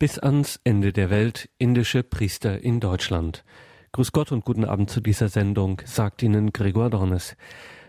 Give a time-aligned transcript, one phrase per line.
[0.00, 3.44] Bis ans Ende der Welt indische Priester in Deutschland.
[3.90, 7.36] Grüß Gott und guten Abend zu dieser Sendung, sagt Ihnen Gregor Dornes.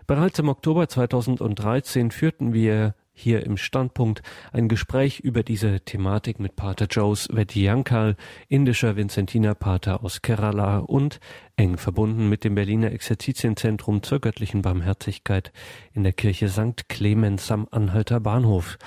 [0.08, 6.56] Bereits im Oktober 2013 führten wir hier im Standpunkt ein Gespräch über diese Thematik mit
[6.56, 8.16] Pater Joes Vediyankal,
[8.48, 11.20] indischer Vinzentinerpater aus Kerala und
[11.58, 15.52] eng verbunden mit dem Berliner Exerzitienzentrum zur göttlichen Barmherzigkeit
[15.94, 16.90] in der Kirche St.
[16.90, 18.80] Clemens am Anhalter Bahnhof.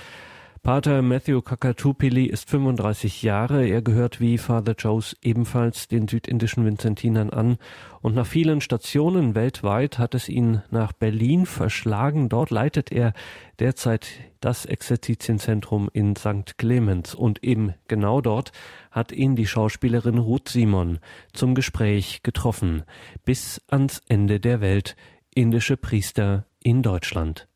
[0.65, 3.67] Pater Matthew Kakatupili ist 35 Jahre.
[3.67, 7.59] Er gehört wie Father Joes ebenfalls den südindischen Vinzentinern an.
[8.01, 12.29] Und nach vielen Stationen weltweit hat es ihn nach Berlin verschlagen.
[12.29, 13.13] Dort leitet er
[13.59, 14.07] derzeit
[14.39, 16.57] das Exerzitienzentrum in St.
[16.57, 17.17] Clemens.
[17.17, 18.53] Und eben genau dort
[18.93, 21.01] hat ihn die Schauspielerin Ruth Simon
[21.33, 22.85] zum Gespräch getroffen.
[23.25, 24.95] Bis ans Ende der Welt.
[25.35, 27.49] Indische Priester in Deutschland.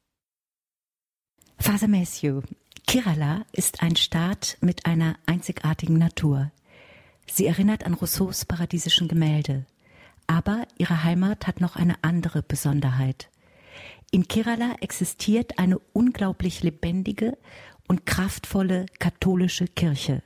[1.59, 2.43] Father Matthew,
[2.87, 6.53] Kerala ist ein Staat mit einer einzigartigen Natur.
[7.29, 9.67] Sie erinnert an Rousseaus paradiesischen Gemälde.
[10.29, 13.29] Aber ihre Heimat hat noch eine andere Besonderheit.
[14.13, 17.37] In Kerala existiert eine unglaublich lebendige
[17.89, 20.23] und kraftvolle katholische Kirche.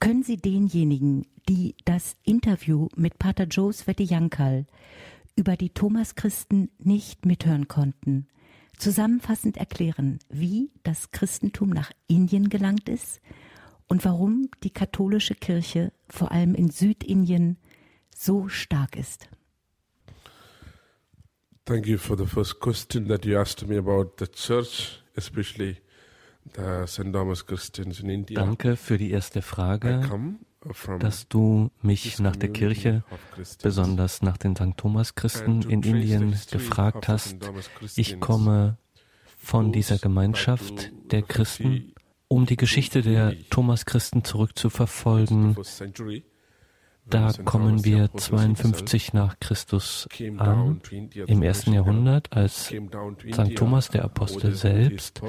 [0.00, 4.66] Können Sie denjenigen, die das Interview mit Pater Jos Vetiyankal
[5.36, 8.28] über die Thomaschristen nicht mithören konnten,
[8.76, 13.20] zusammenfassend erklären, wie das Christentum nach Indien gelangt ist
[13.88, 17.56] und warum die katholische Kirche vor allem in Südindien
[18.14, 19.28] so stark ist.
[21.64, 25.78] Thank you for the first question that you asked me about the church, especially
[26.54, 27.12] the St.
[27.12, 28.40] Thomas Christians in India.
[28.40, 30.00] Danke für die erste Frage
[30.98, 33.04] dass du mich nach der Kirche,
[33.62, 34.76] besonders nach den St.
[34.76, 37.36] Thomas Christen in Indien gefragt hast.
[37.96, 38.78] Ich komme
[39.38, 41.92] von dieser Gemeinschaft der Christen,
[42.28, 45.56] um die Geschichte der Thomas Christen zurückzuverfolgen.
[47.08, 53.54] Da kommen wir 52 nach Christus an, im ersten Jahrhundert, als St.
[53.54, 55.20] Thomas der Apostel selbst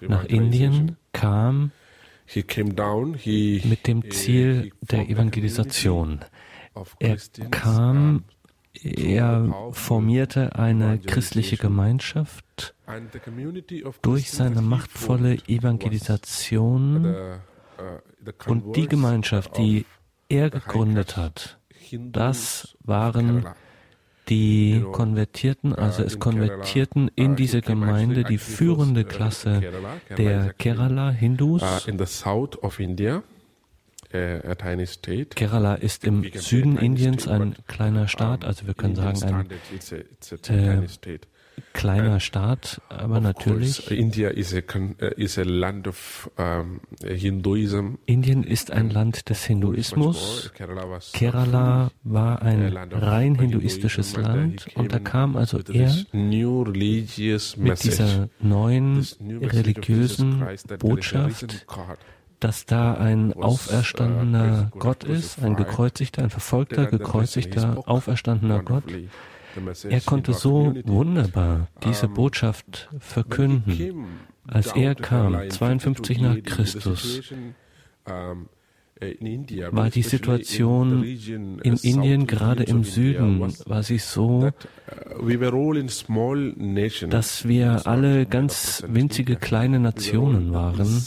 [0.00, 1.70] nach Indien kam
[3.64, 6.24] mit dem Ziel der Evangelisation.
[6.98, 7.16] Er
[7.50, 8.24] kam,
[8.82, 12.74] er formierte eine christliche Gemeinschaft
[14.02, 19.86] durch seine machtvolle Evangelisation uh, und die Gemeinschaft, die
[20.28, 21.58] er gegründet hat,
[21.92, 23.46] das waren
[24.28, 29.62] die konvertierten, also es konvertierten in diese Gemeinde die führende Klasse
[30.16, 31.62] der Kerala-Hindus.
[35.34, 35.74] Kerala.
[35.74, 39.50] Ist im Süden Indiens ein kleiner Staat, also wir können sagen ein
[40.48, 40.80] äh,
[41.72, 43.90] kleiner Staat, aber natürlich.
[43.90, 47.96] India is a, uh, is a land of um, Hinduism.
[48.06, 50.50] Indien ist ein Land des Hinduismus.
[51.12, 60.44] Kerala war ein rein hinduistisches Land und da kam also er mit dieser neuen religiösen
[60.78, 61.66] Botschaft,
[62.40, 68.84] dass da ein auferstandener Gott ist, ein gekreuzigter, ein verfolgter, gekreuzigter, auferstandener Gott
[69.88, 74.06] er konnte so wunderbar diese Botschaft verkünden.
[74.46, 77.22] Als er kam, 52 nach Christus,
[79.70, 84.50] war die Situation in Indien, gerade im Süden, war sie so,
[87.08, 91.02] dass wir alle ganz winzige kleine Nationen waren.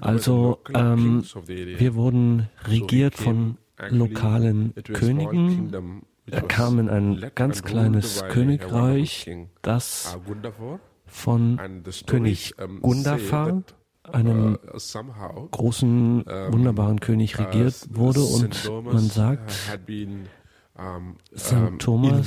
[0.00, 3.56] Also ähm, wir wurden regiert von
[3.90, 9.30] lokalen Königen er kam in ein ganz kleines Königreich,
[9.62, 10.18] das
[11.06, 11.58] von
[12.06, 13.62] König Gundafar,
[14.04, 14.58] einem
[15.50, 19.50] großen, wunderbaren König regiert wurde und man sagt,
[21.36, 21.54] St.
[21.78, 22.26] Thomas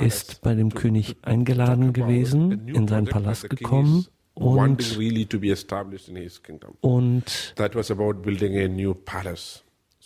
[0.00, 4.80] ist bei dem König eingeladen gewesen, in seinen Palast gekommen und,
[6.80, 7.54] und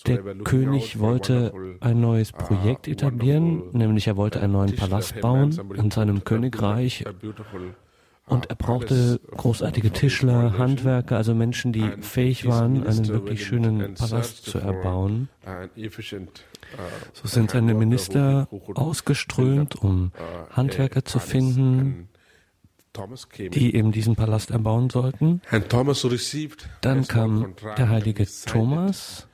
[0.06, 5.90] der König wollte ein neues Projekt etablieren, nämlich er wollte einen neuen Palast bauen in
[5.90, 7.04] seinem Königreich.
[8.26, 14.44] Und er brauchte großartige Tischler, Handwerker, also Menschen, die fähig waren, einen wirklich schönen Palast
[14.46, 15.28] zu erbauen.
[17.12, 20.12] So sind seine Minister ausgeströmt, um
[20.50, 22.08] Handwerker zu finden,
[23.38, 25.42] die eben diesen Palast erbauen sollten.
[26.80, 29.28] Dann kam der heilige Thomas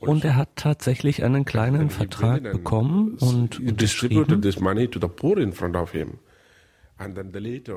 [0.00, 4.42] und er hat tatsächlich einen kleinen Vertrag bekommen und unterschrieben.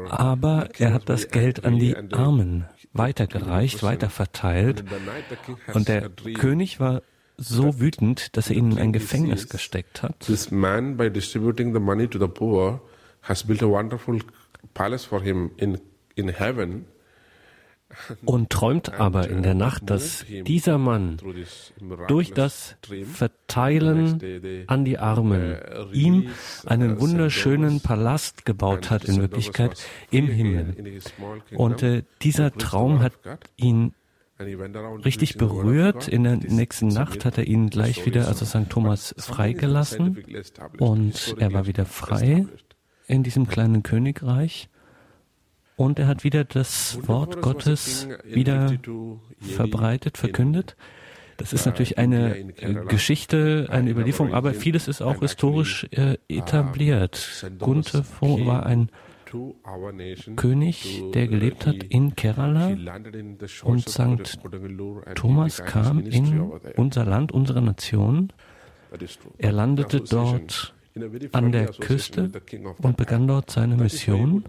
[0.09, 4.83] Aber er hat das Geld an die Armen weitergereicht, weiterverteilt.
[5.74, 7.03] Und der König war
[7.38, 10.19] so wütend, dass er ihn in ein Gefängnis gesteckt hat.
[10.19, 12.81] This man, by distributing the money to the poor,
[13.21, 14.19] has built a wonderful
[14.74, 15.80] palace for him in,
[16.15, 16.86] in heaven.
[18.24, 21.18] Und träumt aber in der Nacht, dass dieser Mann
[22.07, 22.75] durch das
[23.12, 25.57] Verteilen an die Armen
[25.91, 26.30] ihm
[26.65, 31.01] einen wunderschönen Palast gebaut hat, in Wirklichkeit im Himmel.
[31.56, 33.13] Und äh, dieser Traum hat
[33.57, 33.94] ihn
[34.39, 36.07] richtig berührt.
[36.07, 38.69] In der nächsten Nacht hat er ihn gleich wieder, also St.
[38.69, 40.24] Thomas, freigelassen
[40.77, 42.45] und er war wieder frei
[43.07, 44.69] in diesem kleinen Königreich.
[45.79, 48.73] Und er hat wieder das Wort Gottes wieder
[49.39, 50.75] verbreitet, verkündet.
[51.37, 52.51] Das ist natürlich eine
[52.89, 57.45] Geschichte, eine Überlieferung, aber vieles ist auch historisch äh, etabliert.
[57.59, 58.91] Gunther war ein
[60.35, 62.75] König, der gelebt hat in Kerala
[63.63, 64.37] und St.
[65.15, 68.33] Thomas kam in unser Land, unsere Nation.
[69.37, 70.75] Er landete dort
[71.31, 72.31] an der Küste
[72.81, 74.44] und begann dort seine Mission.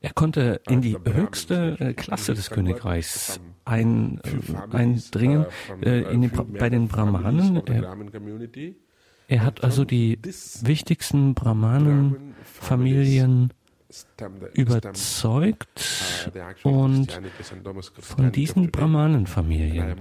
[0.00, 5.46] Er konnte in die höchste äh, Klasse des Königreichs ein, äh, eindringen,
[5.80, 7.64] äh, den, bei den Brahmanen.
[7.66, 7.96] Er,
[9.28, 10.18] er hat also die
[10.62, 13.52] wichtigsten Brahmanenfamilien
[14.54, 16.30] überzeugt
[16.62, 17.20] und
[17.98, 19.96] von diesen Brahmanenfamilien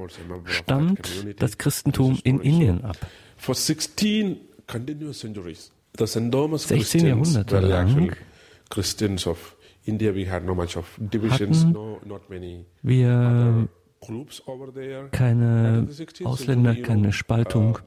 [0.45, 2.97] stammt das Christentum in Indien ab.
[6.67, 8.11] 16 Jahrhunderte lang
[11.31, 11.47] hatten
[12.83, 13.67] wir
[15.11, 15.87] keine
[16.23, 17.79] Ausländer, keine Spaltung.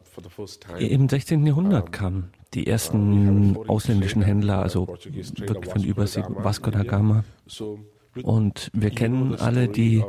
[0.78, 1.46] Im 16.
[1.46, 7.24] Jahrhundert kamen die ersten ausländischen Händler, also wirklich von Übersee, Vasco da Gama.
[8.22, 10.04] Und wir kennen alle die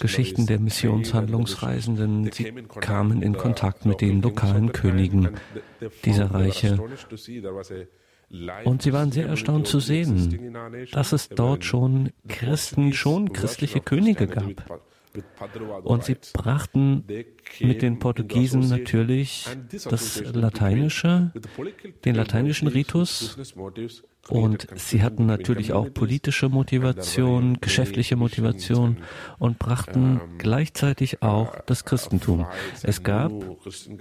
[0.00, 2.30] Geschichten der Missionshandlungsreisenden.
[2.32, 5.30] Sie kamen in Kontakt mit den lokalen Königen
[6.04, 6.78] dieser Reiche.
[8.64, 10.52] Und sie waren sehr erstaunt zu sehen,
[10.92, 14.82] dass es dort schon Christen, schon christliche Könige gab.
[15.84, 17.04] Und sie brachten
[17.60, 19.46] mit den Portugiesen natürlich
[19.88, 21.32] das Lateinische,
[22.04, 23.38] den lateinischen Ritus
[24.28, 28.98] und sie hatten natürlich auch politische Motivation, geschäftliche Motivation
[29.38, 32.46] und brachten gleichzeitig auch das Christentum.
[32.82, 33.32] Es gab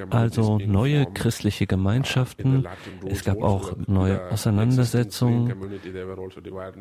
[0.09, 2.67] also neue christliche Gemeinschaften,
[3.07, 5.53] es gab auch neue Auseinandersetzungen,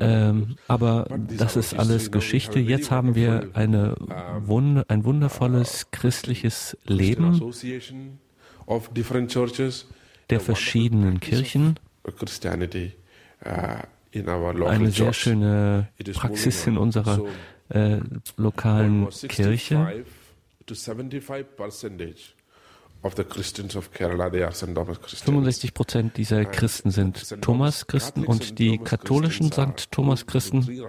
[0.00, 1.06] ähm, aber
[1.36, 2.58] das ist alles Geschichte.
[2.58, 3.94] Jetzt haben wir eine
[4.88, 7.40] ein wundervolles christliches Leben
[10.30, 11.78] der verschiedenen Kirchen.
[12.04, 12.12] Äh,
[13.44, 17.20] eine sehr schöne Praxis in unserer
[17.70, 17.98] äh,
[18.36, 20.04] lokalen Kirche.
[25.24, 29.90] 65 Prozent dieser Christen sind Thomas-Christen und die katholischen St.
[29.90, 30.88] Thomas-Christen,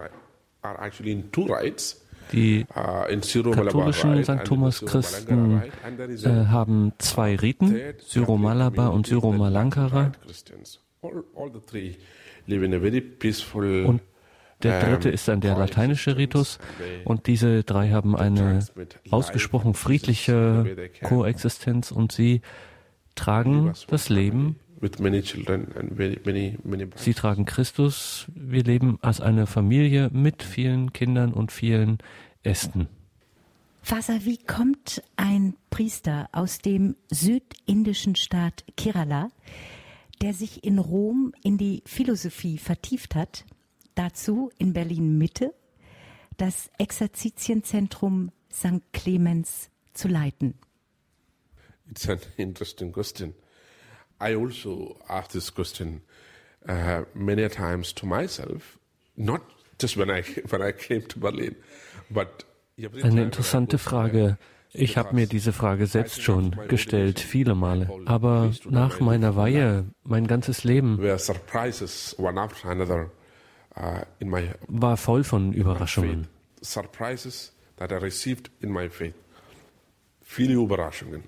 [2.32, 3.06] die uh,
[3.52, 4.46] katholischen St.
[4.46, 5.62] Thomas-Christen
[6.24, 10.14] äh, haben zwei Riten, Syro-Malabar und Syro-Malankara.
[13.86, 14.02] Und
[14.64, 16.60] der dritte ist dann der lateinische Ritus
[17.04, 18.66] und diese drei haben eine
[19.12, 22.42] ausgesprochen friedliche Koexistenz und sie
[23.16, 24.58] tragen das Leben.
[26.96, 28.28] Sie tragen Christus.
[28.34, 31.98] Wir leben als eine Familie mit vielen Kindern und vielen
[32.44, 32.88] Ästen.
[33.82, 39.30] Vater, wie kommt ein Priester aus dem südindischen Staat Kerala
[40.22, 43.46] der sich in Rom in die Philosophie vertieft hat,
[43.96, 45.54] dazu in Berlin Mitte
[46.38, 48.82] das Exerzitienzentrum St.
[48.94, 50.56] Clemens zu leiten?
[51.90, 53.34] It's an interesting question.
[54.20, 56.02] I also asked this question
[56.68, 58.80] uh, many times to myself,
[59.16, 59.42] not
[59.80, 61.56] just when I when I came to Berlin,
[62.10, 62.46] but
[62.78, 64.38] eine interessante Frage.
[64.78, 67.90] Ich habe mir diese Frage selbst schon gestellt, viele Male.
[68.06, 71.18] Aber nach meiner Weihe, mein ganzes Leben uh,
[74.68, 76.28] war voll von Überraschungen.
[80.22, 81.24] Viele Überraschungen.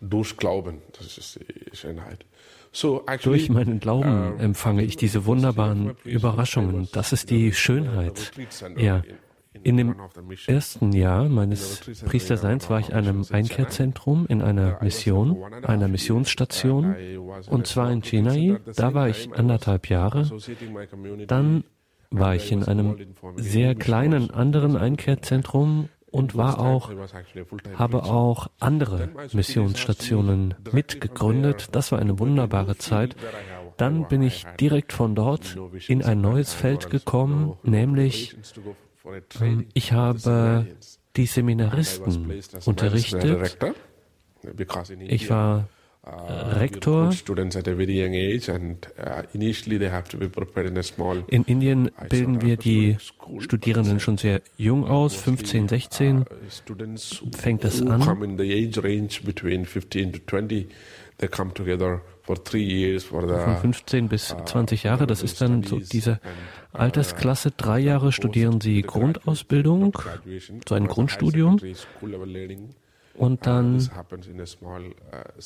[0.00, 2.24] Durch Glauben, das ist die Schönheit.
[3.22, 6.88] Durch meinen Glauben empfange ich diese wunderbaren Überraschungen.
[6.92, 8.32] Das ist die Schönheit.
[8.76, 9.02] Ja.
[9.62, 9.94] In dem
[10.46, 16.94] ersten Jahr meines Priesterseins war ich in einem Einkehrzentrum in einer Mission, einer Missionsstation,
[17.48, 18.58] und zwar in Chennai.
[18.76, 20.30] Da war ich anderthalb Jahre.
[21.26, 21.64] Dann
[22.10, 22.96] war ich in einem
[23.36, 26.90] sehr kleinen anderen Einkehrzentrum und war auch,
[27.74, 31.68] habe auch andere Missionsstationen mitgegründet.
[31.72, 33.16] Das war eine wunderbare Zeit.
[33.78, 35.56] Dann bin ich direkt von dort
[35.88, 38.36] in ein neues Feld gekommen, nämlich
[39.40, 40.66] ähm, ich habe
[41.16, 43.56] die Seminaristen unterrichtet.
[45.00, 45.68] Ich war
[46.04, 47.12] Uh, Rektor.
[51.28, 52.96] In Indien bilden wir die
[53.38, 56.24] Studierenden schon sehr jung aus, 15, 16
[57.36, 58.02] fängt es an.
[63.40, 67.50] Von 15 bis 20 uh, Jahre, das ist dann so diese uh, Altersklasse.
[67.50, 69.98] Drei Jahre studieren sie Grundausbildung,
[70.68, 71.60] so ein Grundstudium.
[73.14, 73.88] Und dann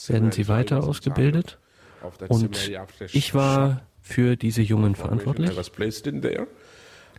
[0.07, 1.59] werden sie weiter ausgebildet.
[2.29, 2.71] Und
[3.13, 5.51] ich war für diese Jungen verantwortlich.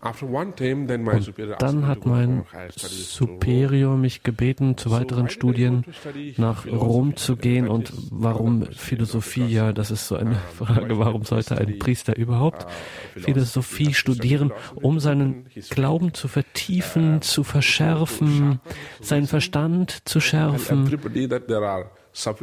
[0.02, 5.86] Und dann hat mein Superior mich gebeten, zu weiteren Studien
[6.38, 7.68] nach Rom zu gehen.
[7.68, 9.46] Und warum Philosophie?
[9.46, 10.98] Ja, das ist so eine Frage.
[11.00, 17.44] Warum sollte ein Priester überhaupt uh, Philosophie studieren, um seinen Glauben zu vertiefen, uh, zu
[17.44, 18.60] verschärfen,
[19.02, 20.90] seinen Verstand zu schärfen?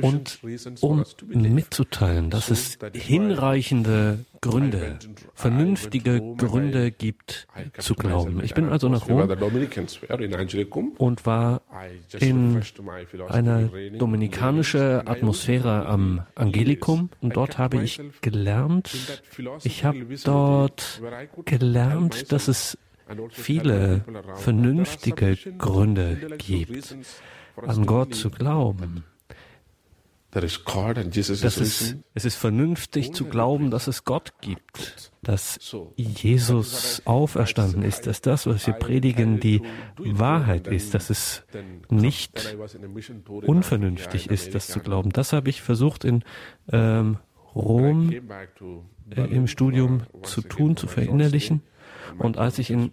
[0.01, 0.39] Und
[0.81, 4.99] um mitzuteilen, dass es hinreichende Gründe,
[5.35, 7.47] vernünftige Gründe gibt
[7.79, 8.43] zu glauben.
[8.45, 9.29] Ich bin also nach Rom
[10.99, 11.63] und war
[12.21, 12.63] in
[13.29, 18.91] einer dominikanischen Atmosphäre am Angelikum und dort habe ich gelernt,
[19.65, 21.01] ich habe dort
[21.47, 22.79] gelernt, dass es
[23.31, 24.05] viele
[24.37, 26.97] vernünftige Gründe gibt,
[27.57, 29.05] an Gott zu glauben.
[30.35, 35.59] Das ist, es ist vernünftig zu glauben, dass es Gott gibt, dass
[35.97, 39.63] Jesus auferstanden ist, dass das, was wir predigen, die
[39.97, 41.45] Wahrheit ist, dass es
[41.89, 42.57] nicht
[43.27, 45.11] unvernünftig ist, das zu glauben.
[45.11, 46.25] Das habe ich versucht in
[46.73, 47.19] ähm,
[47.55, 48.13] Rom
[49.11, 51.63] äh, im Studium zu tun, zu verinnerlichen.
[52.19, 52.93] Und als ich in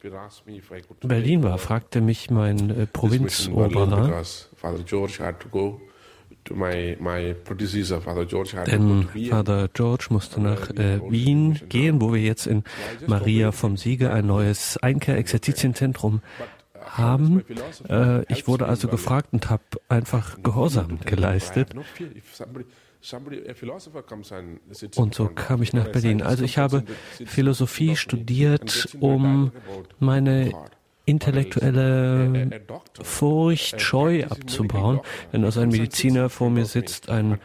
[1.02, 4.24] Berlin war, fragte mich mein äh, Provinzoberer,
[8.66, 12.64] denn Vater George musste nach äh, Wien gehen, wo wir jetzt in
[13.08, 16.22] Maria vom Siege ein neues Einkehr-Exerzitienzentrum
[16.80, 17.44] haben.
[17.90, 21.74] Äh, ich wurde also gefragt und habe einfach Gehorsam geleistet.
[24.96, 26.22] Und so kam ich nach Berlin.
[26.22, 26.84] Also ich habe
[27.26, 29.52] Philosophie studiert, um
[30.00, 30.52] meine
[31.06, 32.62] intellektuelle
[33.02, 35.00] Furcht, Scheu abzubauen.
[35.32, 37.40] Wenn also ein Mediziner vor mir sitzt ein,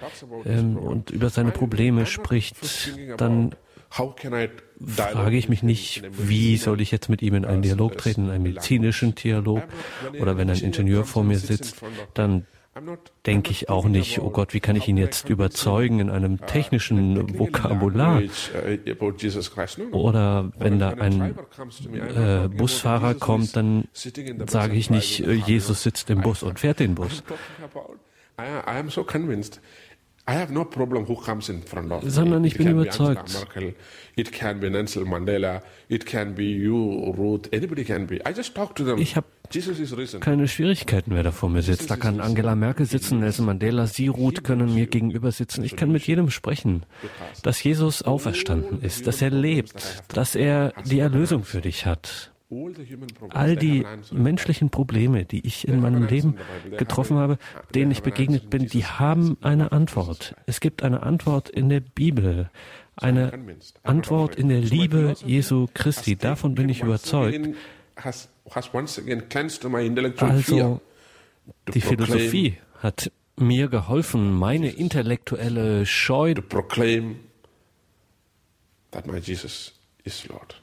[0.45, 2.57] ähm, und über seine Probleme spricht,
[3.17, 3.55] dann
[3.91, 8.31] frage ich mich nicht, wie soll ich jetzt mit ihm in einen Dialog treten, in
[8.31, 9.63] einen medizinischen Dialog.
[10.21, 11.83] Oder wenn ein Ingenieur vor mir sitzt,
[12.15, 12.47] dann
[13.25, 17.39] denke ich auch nicht, oh Gott, wie kann ich ihn jetzt überzeugen in einem technischen
[17.39, 18.23] Vokabular?
[19.93, 21.39] Oder wenn da ein
[21.95, 23.89] äh, Busfahrer kommt, dann
[24.47, 27.23] sage ich nicht, äh, Jesus sitzt im Bus und fährt den Bus.
[32.05, 33.33] Sondern ich bin überzeugt.
[38.99, 39.27] Ich habe
[40.21, 41.91] keine Schwierigkeiten, wer da vor mir sitzt.
[41.91, 45.63] Da kann Angela Merkel sitzen, Nelson Mandela, Sie, Ruth, können mir gegenüber sitzen.
[45.63, 46.83] Ich kann mit jedem sprechen,
[47.43, 52.33] dass Jesus auferstanden ist, dass er lebt, dass er die Erlösung für dich hat.
[53.31, 56.37] All die menschlichen Probleme, die ich in meinem Leben
[56.77, 57.39] getroffen habe,
[57.75, 60.35] denen ich begegnet bin, die haben eine Antwort.
[60.47, 62.51] Es gibt eine Antwort in der Bibel,
[62.97, 63.33] eine
[63.83, 66.17] Antwort in der Liebe Jesu Christi.
[66.17, 67.49] Davon bin ich überzeugt.
[70.19, 70.81] Also,
[71.75, 77.17] die Philosophie hat mir geholfen, meine intellektuelle Scheu zu proclaim
[78.91, 79.73] that my Jesus
[80.05, 80.57] is Lord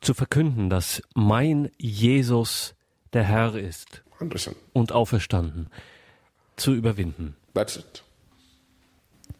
[0.00, 2.74] zu verkünden, dass mein Jesus
[3.12, 4.02] der Herr ist
[4.72, 5.68] und auferstanden,
[6.56, 7.36] zu überwinden.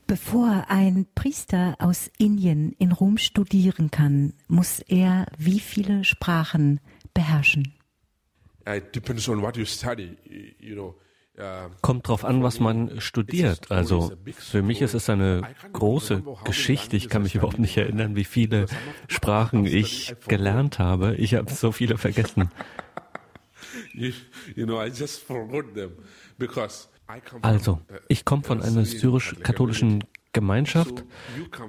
[0.07, 6.81] Bevor ein Priester aus Indien in Rom studieren kann, muss er wie viele Sprachen
[7.13, 7.75] beherrschen?
[8.67, 10.17] It depends on what you study.
[10.59, 10.95] You know,
[11.83, 13.71] Kommt drauf an, was man studiert.
[13.71, 15.43] Also für mich ist es eine
[15.73, 16.97] große Geschichte.
[16.97, 18.67] Ich kann mich überhaupt nicht erinnern, wie viele
[19.07, 21.15] Sprachen ich gelernt habe.
[21.15, 22.51] Ich habe so viele vergessen.
[27.43, 31.05] Also, ich komme von einer syrisch-katholischen Gemeinschaft.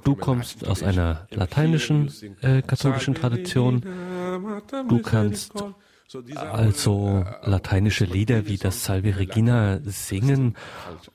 [0.04, 2.12] Du kommst aus einer lateinischen
[2.42, 3.82] äh, katholischen Tradition.
[4.90, 5.54] Du kannst
[6.36, 10.56] also lateinische Lieder wie das Salve Regina singen,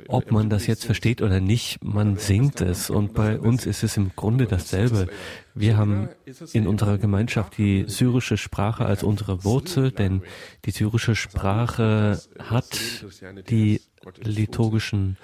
[0.06, 2.90] ob man das jetzt versteht oder nicht, man singt es.
[2.90, 5.08] Und bei uns ist es im Grunde dasselbe.
[5.54, 6.08] Wir haben
[6.52, 10.22] in unserer Gemeinschaft die syrische Sprache als unsere Wurzel, denn
[10.64, 13.04] die syrische Sprache hat
[13.50, 13.80] die
[14.22, 15.16] liturgischen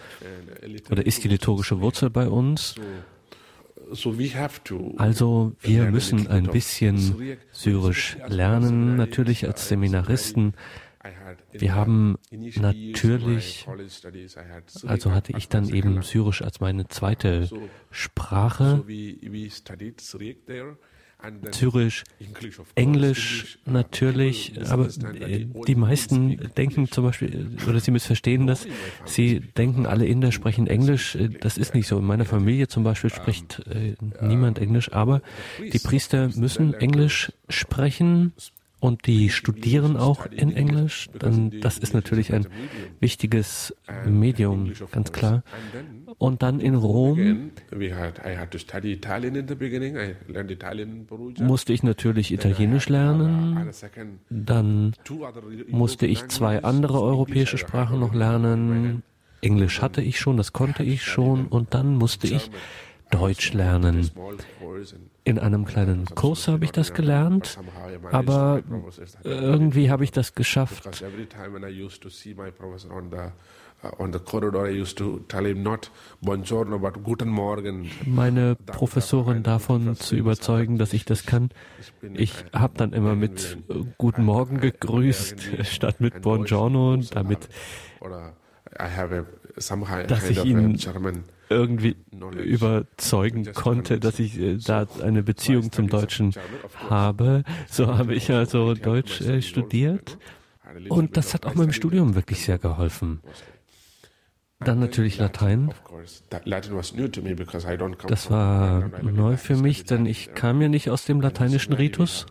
[0.90, 2.74] oder ist die liturgische Wurzel bei uns.
[4.96, 6.98] Also wir müssen ein bisschen
[7.52, 10.54] Syrisch lernen, natürlich als Seminaristen.
[11.52, 13.66] Wir haben natürlich,
[14.86, 17.48] also hatte ich dann eben Syrisch als meine zweite
[17.90, 18.84] Sprache.
[21.52, 22.04] Syrisch,
[22.74, 24.88] Englisch natürlich, aber
[25.20, 28.66] äh, die meisten denken zum Beispiel, oder sie missverstehen das,
[29.04, 31.14] sie denken, alle Inder sprechen Englisch.
[31.16, 31.98] Äh, das ist nicht so.
[31.98, 35.22] In meiner Familie zum Beispiel spricht äh, niemand Englisch, aber
[35.60, 38.32] die Priester müssen Englisch sprechen
[38.80, 42.46] und die studieren auch in Englisch, dann das ist natürlich ein
[42.98, 43.74] wichtiges
[44.06, 45.42] Medium, ganz klar.
[46.20, 47.50] Und dann in Rom
[51.40, 53.70] musste ich natürlich Italienisch lernen,
[54.28, 54.92] dann
[55.68, 59.02] musste ich zwei andere europäische Sprachen noch lernen.
[59.40, 62.50] Englisch hatte ich schon, das konnte ich schon und dann musste ich
[63.10, 64.10] Deutsch lernen.
[65.24, 67.58] In einem kleinen Kurs habe ich das gelernt,
[68.12, 68.62] aber
[69.24, 71.02] irgendwie habe ich das geschafft.
[78.04, 81.50] Meine Professorin davon zu überzeugen, dass ich das kann.
[82.14, 83.58] Ich habe dann immer mit
[83.96, 87.48] Guten Morgen gegrüßt, statt mit Buongiorno, damit
[90.06, 90.78] dass ich ihn
[91.48, 91.96] irgendwie
[92.38, 96.32] überzeugen konnte, dass ich äh, da eine Beziehung zum Deutschen
[96.88, 97.42] habe.
[97.68, 100.16] So habe ich also Deutsch äh, studiert.
[100.88, 103.20] Und das hat auch meinem Studium wirklich sehr geholfen.
[104.60, 105.72] Dann natürlich Latein.
[108.06, 112.26] Das war neu für mich, denn ich kam ja nicht aus dem lateinischen Ritus.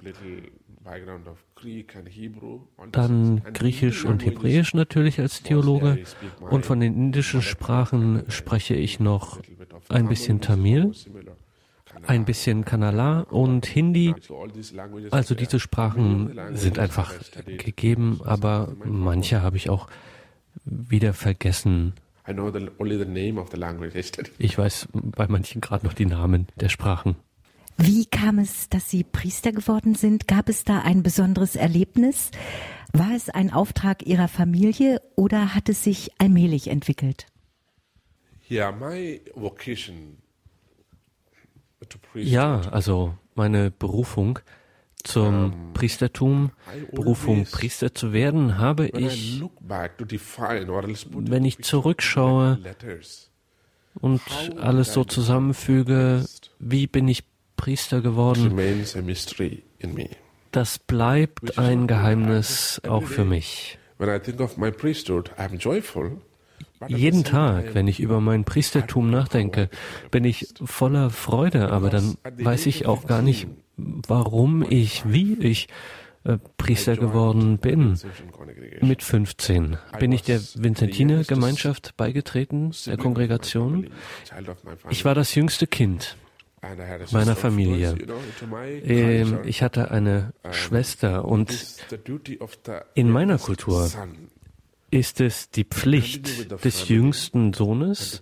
[2.92, 6.00] Dann Griechisch und Hebräisch natürlich als Theologe.
[6.40, 9.40] Und von den indischen Sprachen spreche ich noch
[9.90, 10.94] ein bisschen Tamil,
[12.08, 14.16] ein bisschen Kannala und Hindi.
[15.12, 17.14] Also diese Sprachen sind einfach
[17.46, 19.88] gegeben, aber manche habe ich auch
[20.66, 21.94] wieder vergessen.
[24.38, 27.16] Ich weiß bei manchen gerade noch die Namen der Sprachen.
[27.78, 30.28] Wie kam es, dass Sie Priester geworden sind?
[30.28, 32.32] Gab es da ein besonderes Erlebnis?
[32.92, 37.28] War es ein Auftrag Ihrer Familie oder hat es sich allmählich entwickelt?
[42.16, 44.40] Ja, also meine Berufung
[45.04, 46.52] zum Priestertum,
[46.92, 49.42] Berufung Priester zu werden, habe ich,
[51.12, 52.60] wenn ich zurückschaue
[53.96, 54.22] und
[54.58, 56.26] alles so zusammenfüge,
[56.60, 57.24] wie bin ich
[57.56, 58.58] Priester geworden.
[60.52, 63.78] Das bleibt ein Geheimnis auch für mich.
[66.88, 69.70] Jeden Tag, wenn ich über mein Priestertum nachdenke,
[70.12, 75.68] bin ich voller Freude, aber dann weiß ich auch gar nicht, warum ich, wie ich
[76.24, 77.98] äh, Priester geworden bin.
[78.82, 83.90] Mit 15 bin ich der Vincentiner Gemeinschaft beigetreten, der Kongregation.
[84.90, 86.18] Ich war das jüngste Kind
[87.12, 87.96] meiner Familie.
[88.84, 91.78] Ähm, ich hatte eine Schwester und
[92.96, 93.90] in meiner Kultur
[94.92, 98.22] ist es die Pflicht des jüngsten Sohnes,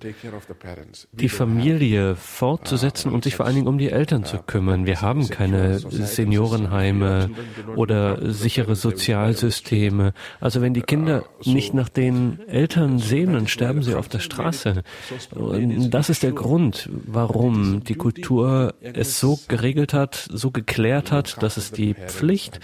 [1.11, 4.85] die Familie fortzusetzen und sich vor allen Dingen um die Eltern zu kümmern.
[4.85, 7.29] Wir haben keine Seniorenheime
[7.75, 10.13] oder sichere Sozialsysteme.
[10.39, 14.83] Also wenn die Kinder nicht nach den Eltern sehen, dann sterben sie auf der Straße.
[15.31, 21.41] Und das ist der Grund, warum die Kultur es so geregelt hat, so geklärt hat,
[21.41, 22.59] dass es die Pflicht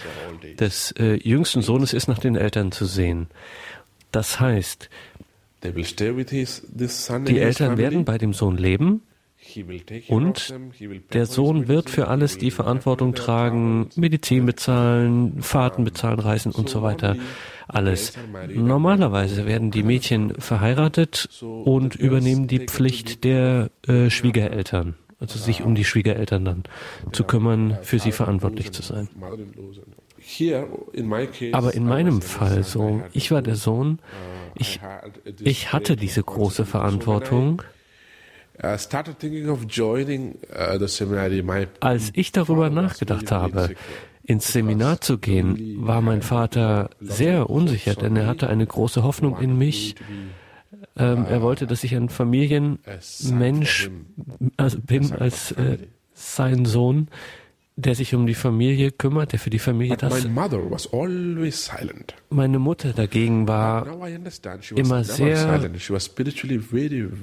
[0.58, 3.28] des äh, jüngsten Sohnes ist, nach den Eltern zu sehen.
[4.14, 4.88] Das heißt,
[5.64, 9.02] die Eltern werden bei dem Sohn leben
[10.08, 10.54] und
[11.12, 16.82] der Sohn wird für alles die Verantwortung tragen, Medizin bezahlen, Fahrten bezahlen, Reisen und so
[16.82, 17.16] weiter.
[17.66, 18.12] Alles.
[18.54, 25.74] Normalerweise werden die Mädchen verheiratet und übernehmen die Pflicht der äh, Schwiegereltern, also sich um
[25.74, 26.62] die Schwiegereltern dann
[27.10, 29.08] zu kümmern, für sie verantwortlich zu sein.
[31.52, 33.98] Aber in meinem Fall so, ich war der Sohn,
[34.56, 34.80] ich,
[35.40, 37.62] ich hatte diese große Verantwortung.
[38.62, 38.76] Uh, uh,
[41.80, 43.74] Als ich darüber nachgedacht habe,
[44.22, 49.38] ins Seminar zu gehen, war mein Vater sehr unsicher, denn er hatte eine große Hoffnung
[49.40, 49.96] in mich.
[50.96, 53.90] Ähm, er wollte, dass ich ein Familienmensch
[54.56, 55.78] also bin als äh,
[56.12, 57.08] sein Sohn
[57.76, 60.26] der sich um die Familie kümmert, der für die Familie das.
[62.30, 63.86] Meine Mutter dagegen war
[64.76, 65.70] immer sehr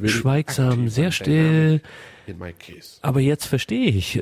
[0.05, 1.81] schweigsam, sehr still.
[3.01, 4.21] Aber jetzt verstehe ich,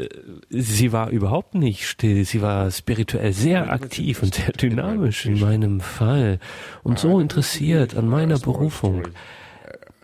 [0.50, 5.80] sie war überhaupt nicht still, sie war spirituell sehr aktiv und sehr dynamisch in meinem
[5.80, 6.40] Fall
[6.84, 9.08] und so interessiert an meiner Berufung.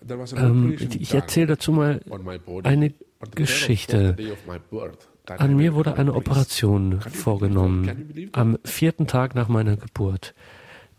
[0.07, 1.99] Uh, ähm, ich erzähle dazu mal
[2.63, 2.93] eine
[3.33, 4.15] Geschichte.
[5.27, 10.33] An mir wurde eine Operation vorgenommen am vierten Tag nach meiner Geburt,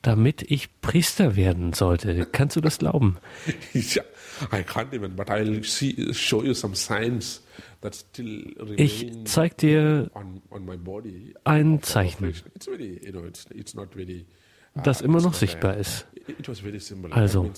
[0.03, 2.27] damit ich Priester werden sollte.
[2.31, 3.19] Kannst du das glauben?
[3.73, 4.03] Ja,
[4.53, 7.43] I can't even, but I'll see, show you some signs
[8.77, 10.11] ich zeige dir
[11.45, 12.35] ein Zeichen,
[14.75, 16.07] das immer noch sichtbar ist.
[17.11, 17.51] Also,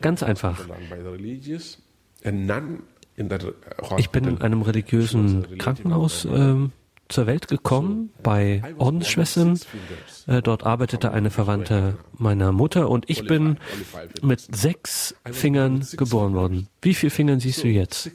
[0.00, 0.66] ganz einfach.
[3.96, 6.54] Ich bin in einem religiösen Krankenhaus äh,
[7.08, 9.58] zur Welt gekommen, bei Ordensschwestern.
[10.26, 13.56] Äh, dort arbeitete eine Verwandte meiner Mutter und ich bin
[14.22, 16.68] mit sechs Fingern geboren worden.
[16.82, 18.10] Wie viele Fingern siehst du jetzt?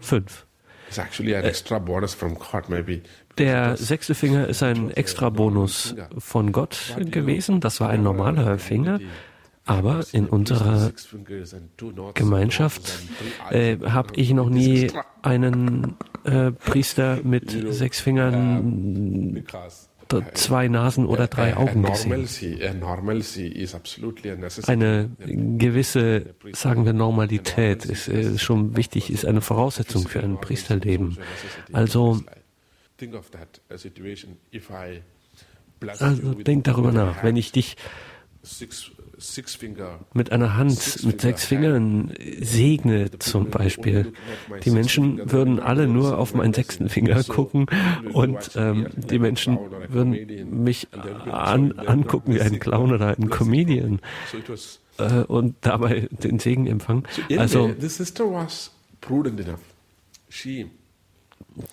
[0.00, 0.46] Fünf.
[3.38, 7.60] Der sechste Finger ist ein extra Bonus von Gott gewesen.
[7.60, 9.00] Das war ein normaler Finger.
[9.64, 10.92] Aber in unserer
[12.14, 12.98] Gemeinschaft
[13.50, 14.90] äh, habe ich noch nie
[15.22, 15.94] einen
[16.24, 19.44] äh, Priester mit sechs Fingern,
[20.34, 22.28] zwei Nasen oder drei Augen gesehen.
[24.66, 31.18] Eine gewisse, sagen wir, Normalität ist, ist schon wichtig, ist eine Voraussetzung für ein Priesterleben.
[31.72, 32.20] Also,
[35.98, 37.22] also denk darüber nach.
[37.22, 37.76] Wenn ich dich
[40.14, 44.12] mit einer Hand mit sechs Fingern segne zum Beispiel.
[44.64, 47.66] Die Menschen würden alle nur auf meinen sechsten Finger gucken
[48.12, 49.58] und ähm, die Menschen
[49.88, 54.00] würden mich an, angucken wie ein Clown oder ein Comedian.
[54.98, 57.04] Äh, und dabei den Segen empfangen.
[57.38, 57.74] Also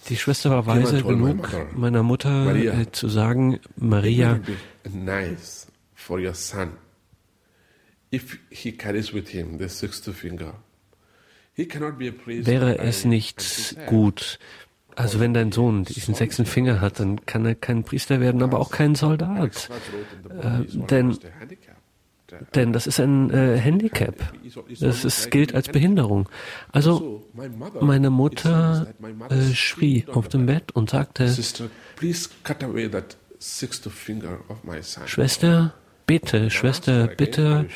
[0.09, 4.39] die Schwester war weise genug, meiner Mutter äh, zu sagen, Maria,
[4.83, 6.71] nice for your son
[12.45, 14.39] Wäre es nicht gut,
[14.95, 18.59] also wenn dein Sohn diesen sechsten Finger hat, dann kann er kein Priester werden, aber
[18.59, 19.69] auch kein Soldat.
[20.29, 21.17] Äh, denn,
[22.53, 24.33] denn das ist ein äh, Handicap.
[24.79, 26.27] Das ist, gilt als Behinderung.
[26.71, 27.25] Also
[27.79, 28.93] meine Mutter
[29.29, 31.27] äh, schrie auf dem Bett und sagte,
[35.05, 35.73] Schwester,
[36.09, 37.67] bitte, Schwester, bitte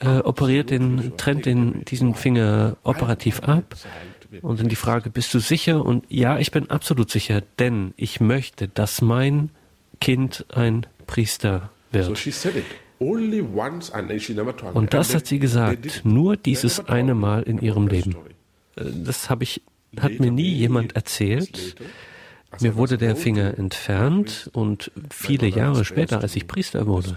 [0.00, 3.76] äh, operiert den, trennt den, diesen Finger operativ ab.
[4.42, 5.84] Und dann die Frage, bist du sicher?
[5.84, 9.50] Und ja, ich bin absolut sicher, denn ich möchte, dass mein
[10.00, 12.08] Kind ein Priester wird.
[14.74, 18.16] Und das hat sie gesagt, nur dieses eine Mal in ihrem Leben.
[18.74, 19.62] Äh, das habe ich,
[20.00, 21.76] hat mir nie jemand erzählt.
[22.58, 27.16] Mir wurde der Finger entfernt und viele Jahre später, als ich Priester wurde,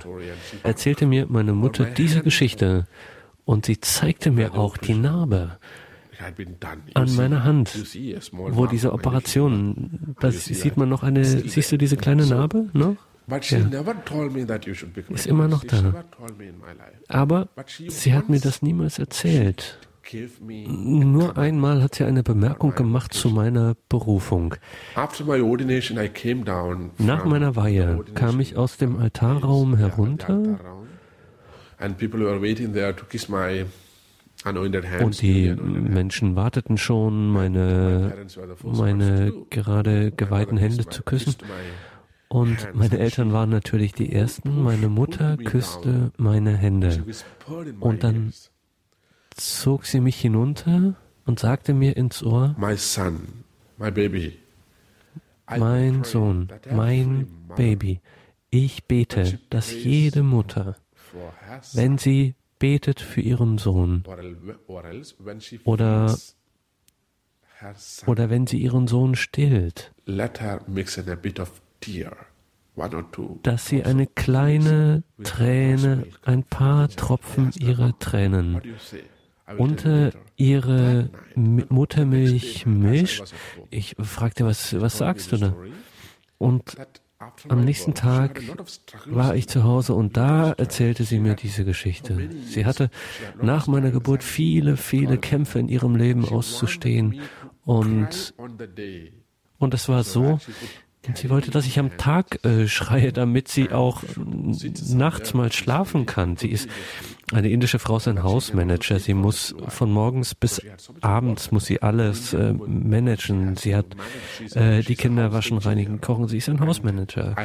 [0.63, 2.85] erzählte mir meine Mutter diese Geschichte
[3.45, 5.57] und sie zeigte mir auch die Narbe
[6.93, 7.73] an meiner Hand,
[8.31, 12.95] wo diese Operation, da sieht man noch eine, siehst du diese kleine Narbe noch?
[13.27, 13.83] Ja.
[15.09, 16.03] Ist immer noch da.
[17.07, 17.49] Aber
[17.87, 19.79] sie hat mir das niemals erzählt.
[20.67, 24.55] Nur einmal hat sie eine Bemerkung gemacht zu meiner Berufung.
[26.97, 30.59] Nach meiner Weihe kam ich aus dem Altarraum herunter.
[35.01, 38.13] und die Menschen warteten schon, meine,
[38.63, 41.35] meine gerade geweihten Hände zu küssen.
[42.27, 44.63] Und meine Eltern waren natürlich die Ersten.
[44.63, 47.03] Meine Mutter küsste meine Hände.
[47.79, 48.33] Und dann
[49.35, 53.43] zog sie mich hinunter und sagte mir ins Ohr, my son,
[53.77, 54.37] my baby,
[55.57, 58.01] mein Sohn, mein Baby,
[58.49, 60.75] ich bete, dass jede Mutter,
[61.73, 64.03] wenn sie betet für ihren Sohn
[65.63, 66.17] oder
[68.05, 69.93] oder wenn sie ihren Sohn stillt,
[73.43, 78.61] dass sie eine kleine Träne, ein paar Tropfen ihrer Tränen
[79.57, 80.19] Unter later.
[80.35, 83.33] ihre Muttermilch mischt.
[83.69, 85.55] Ich fragte, was, was sagst du da?
[86.37, 86.77] Und
[87.47, 88.41] am nächsten Tag
[89.05, 92.29] war ich zu Hause und da erzählte sie mir diese Geschichte.
[92.45, 92.89] Sie hatte
[93.41, 97.21] nach meiner Geburt viele, viele Kämpfe in ihrem Leben auszustehen
[97.65, 98.33] und,
[99.57, 100.39] und es war so,
[101.15, 106.37] sie wollte, dass ich am Tag äh, schreie, damit sie auch nachts mal schlafen kann.
[106.37, 106.69] Sie ist
[107.33, 108.99] eine indische Frau, ist ein Hausmanager.
[108.99, 110.61] Sie muss von morgens bis
[111.01, 113.55] abends muss sie alles äh, managen.
[113.55, 113.87] Sie hat
[114.55, 116.27] äh, die Kinder waschen, reinigen, kochen.
[116.27, 117.35] Sie ist ein Hausmanager.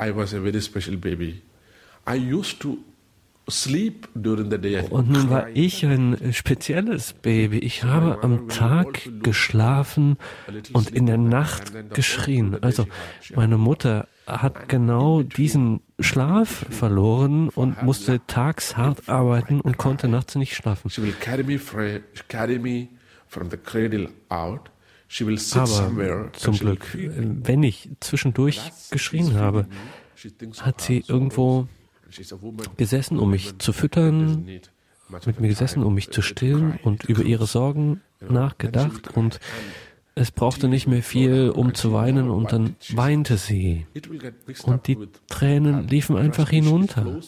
[0.00, 1.42] I was a very special baby.
[2.06, 2.78] I used to
[4.90, 7.58] Und nun war ich ein spezielles Baby.
[7.58, 10.16] Ich habe am Tag geschlafen
[10.72, 12.62] und in der Nacht geschrien.
[12.62, 12.86] Also
[13.34, 20.34] meine Mutter hat genau diesen Schlaf verloren und musste tags hart arbeiten und konnte nachts
[20.34, 20.90] nicht schlafen.
[25.54, 29.66] Aber zum Glück, wenn ich zwischendurch geschrien habe,
[30.60, 31.66] hat sie irgendwo
[32.76, 34.46] gesessen, um mich zu füttern,
[35.26, 39.40] mit mir gesessen, um mich zu stillen und über ihre Sorgen nachgedacht und
[40.14, 43.86] es brauchte nicht mehr viel, um zu weinen und dann weinte sie.
[44.64, 47.20] Und die Tränen liefen einfach hinunter.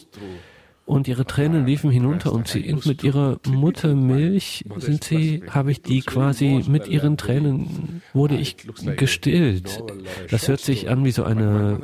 [0.91, 6.01] Und ihre Tränen liefen hinunter und sie mit ihrer Muttermilch sind sie, habe ich die
[6.01, 8.57] quasi mit ihren Tränen wurde ich
[8.97, 9.81] gestillt.
[10.29, 11.79] Das hört sich an wie so eine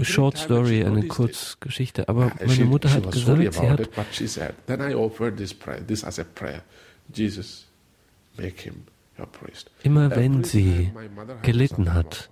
[0.00, 2.08] Short Story, eine Kurzgeschichte.
[2.08, 5.52] Aber meine Mutter hat gesagt, sie hat it, but she said, then I offered this
[5.52, 6.62] prayer, this as a prayer.
[7.14, 7.66] Jesus,
[8.38, 8.84] make him
[9.18, 9.70] your priest.
[9.82, 10.92] immer wenn sie
[11.42, 12.30] gelitten hat,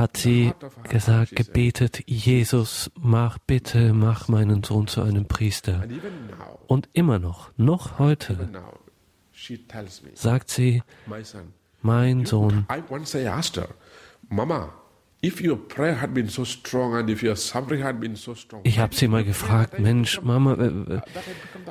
[0.00, 0.52] hat sie
[0.88, 5.84] gesagt, gebetet, Jesus, mach bitte, mach meinen Sohn zu einem Priester.
[6.66, 8.48] Und immer noch, noch heute,
[10.14, 10.82] sagt sie,
[11.82, 12.66] mein Sohn,
[18.62, 21.02] ich habe sie mal gefragt, Mensch, Mama,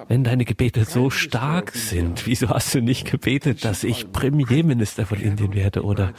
[0.08, 5.20] wenn deine Gebete so stark sind, wieso hast du nicht gebetet, dass ich Premierminister von
[5.20, 5.84] Indien werde?
[5.84, 6.14] Oder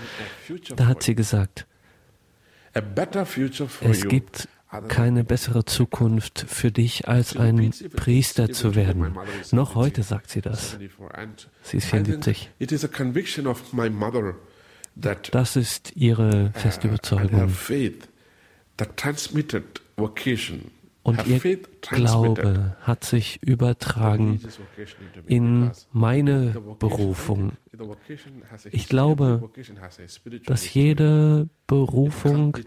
[0.75, 4.49] da hat sie gesagt, a better future for es gibt
[4.89, 9.17] keine bessere Zukunft für dich, als ein Priester zu werden.
[9.51, 10.77] Noch heute sagt sie das.
[10.77, 11.11] 74.
[11.13, 12.51] And Sie ist I think 74.
[12.59, 14.37] It is a conviction of my mother
[15.01, 17.55] that Das ist ihre feste and her Überzeugung.
[21.03, 21.41] Und ihr
[21.81, 24.41] Glaube hat sich übertragen
[25.27, 27.53] in meine Berufung.
[28.71, 29.51] Ich glaube,
[30.47, 32.59] dass jede Berufung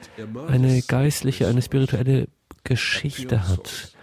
[0.47, 2.27] eine geistliche, eine spirituelle
[2.63, 3.93] Geschichte hat.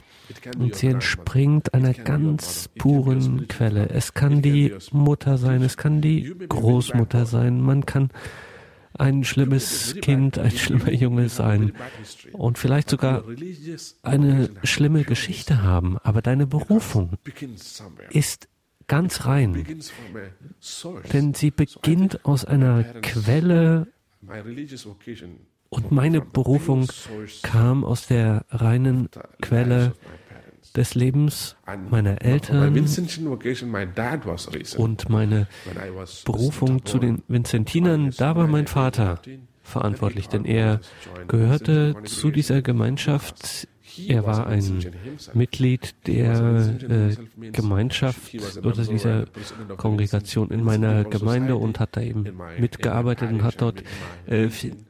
[0.58, 3.88] Und sie entspringt einer ganz puren Quelle.
[3.88, 8.10] Es kann die Mutter sein, es kann die Großmutter sein, man kann
[9.00, 11.72] ein schlimmes Kind, ein schlimmer Junge sein
[12.32, 13.24] und vielleicht sogar
[14.02, 15.98] eine schlimme Geschichte haben.
[15.98, 17.12] Aber deine Berufung
[18.10, 18.48] ist
[18.86, 19.66] ganz rein,
[21.12, 23.88] denn sie beginnt aus einer Quelle
[25.70, 26.88] und meine Berufung
[27.42, 29.08] kam aus der reinen
[29.40, 29.94] Quelle
[30.76, 31.56] des Lebens
[31.90, 32.74] meiner Eltern
[34.76, 35.48] und meine
[36.24, 39.20] Berufung zu den Vincentinern, da war mein Vater
[39.62, 40.80] verantwortlich, denn er
[41.28, 43.68] gehörte zu dieser Gemeinschaft.
[44.06, 44.84] Er war ein
[45.34, 47.16] Mitglied der äh,
[47.50, 49.26] Gemeinschaft oder dieser
[49.76, 52.24] Kongregation in meiner Gemeinde und hat da eben
[52.58, 53.82] mitgearbeitet und hat dort
[54.26, 54.86] äh, vielen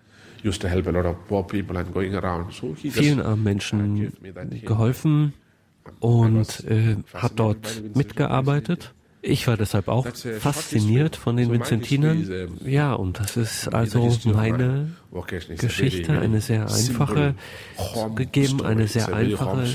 [3.23, 4.13] armen Menschen
[4.65, 5.33] geholfen
[5.99, 8.95] und äh, hat dort mitgearbeitet.
[9.23, 12.59] Ich war deshalb auch fasziniert von den Vincentinern.
[12.65, 14.93] Ja, und das ist also meine
[15.59, 17.35] Geschichte, eine sehr einfache,
[18.17, 19.67] gegeben eine sehr einfache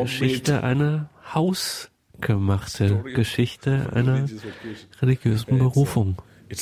[0.00, 4.26] Geschichte, eine hausgemachte Geschichte einer
[5.02, 6.16] religiösen Berufung.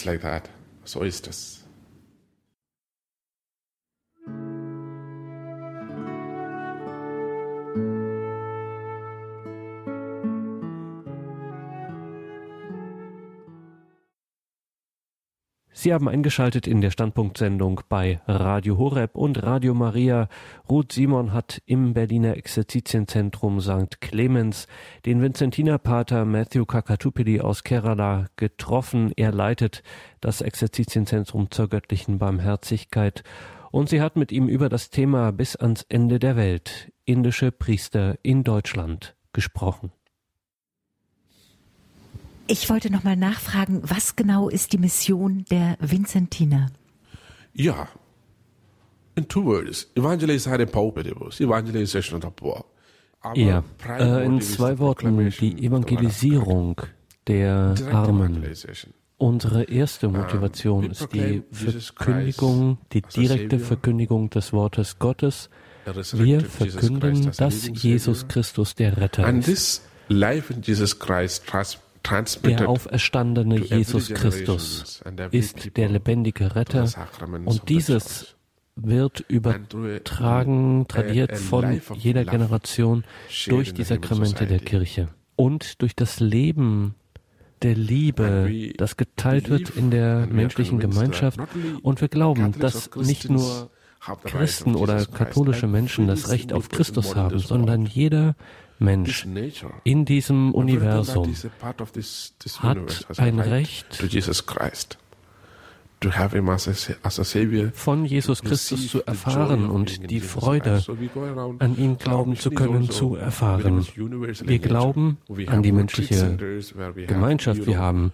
[0.04, 0.50] Like that.
[0.84, 1.63] So is das.
[15.84, 20.30] Sie haben eingeschaltet in der Standpunktsendung bei Radio Horeb und Radio Maria.
[20.66, 24.00] Ruth Simon hat im Berliner Exerzitienzentrum St.
[24.00, 24.66] Clemens
[25.04, 29.12] den Vinzentinerpater Matthew Kakatupidi aus Kerala getroffen.
[29.16, 29.82] Er leitet
[30.22, 33.22] das Exerzitienzentrum zur göttlichen Barmherzigkeit
[33.70, 38.16] und sie hat mit ihm über das Thema bis ans Ende der Welt, indische Priester
[38.22, 39.92] in Deutschland, gesprochen.
[42.46, 46.70] Ich wollte noch mal nachfragen, was genau ist die Mission der Vinzentiner?
[47.54, 47.88] Ja,
[49.16, 52.64] in two words, evangelizare pauperibus, evangelization of the poor.
[53.35, 56.83] Ja, äh, in zwei Worten die Evangelisierung
[57.26, 58.44] der Armen.
[59.16, 65.48] Unsere erste Motivation ist die Verkündigung, die direkte Verkündigung des Wortes Gottes.
[66.12, 69.83] Wir verkünden, dass Jesus Christus der Retter ist.
[72.44, 76.88] Der auferstandene Jesus Christus ist der lebendige Retter.
[77.44, 78.36] Und dieses
[78.76, 83.04] wird übertragen, tradiert von jeder Generation
[83.46, 85.08] durch die Sakramente der Kirche.
[85.36, 86.94] Und durch das Leben
[87.62, 91.40] der Liebe, das geteilt wird in der menschlichen Gemeinschaft.
[91.82, 93.70] Und wir glauben, dass nicht nur
[94.24, 98.36] Christen oder katholische Menschen das Recht auf Christus haben, sondern jeder
[98.78, 99.26] Mensch
[99.84, 101.34] in diesem Universum
[102.60, 104.02] hat ein Recht,
[107.72, 110.82] von Jesus Christus zu erfahren und die Freude,
[111.58, 113.87] an ihn glauben zu können, zu erfahren.
[114.44, 116.37] Wir glauben an die menschliche
[117.06, 117.66] Gemeinschaft.
[117.66, 118.12] Wir haben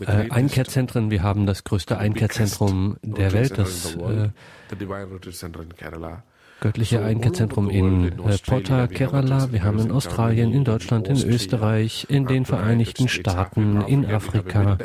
[0.00, 4.30] äh, Einkehrzentren, wir haben das größte Einkehrzentrum der Welt, das äh,
[6.62, 9.50] göttliche Einkehrzentrum in äh, Porta Kerala.
[9.52, 14.78] Wir haben in Australien, in Deutschland, in Österreich, in den Vereinigten Staaten, in Afrika,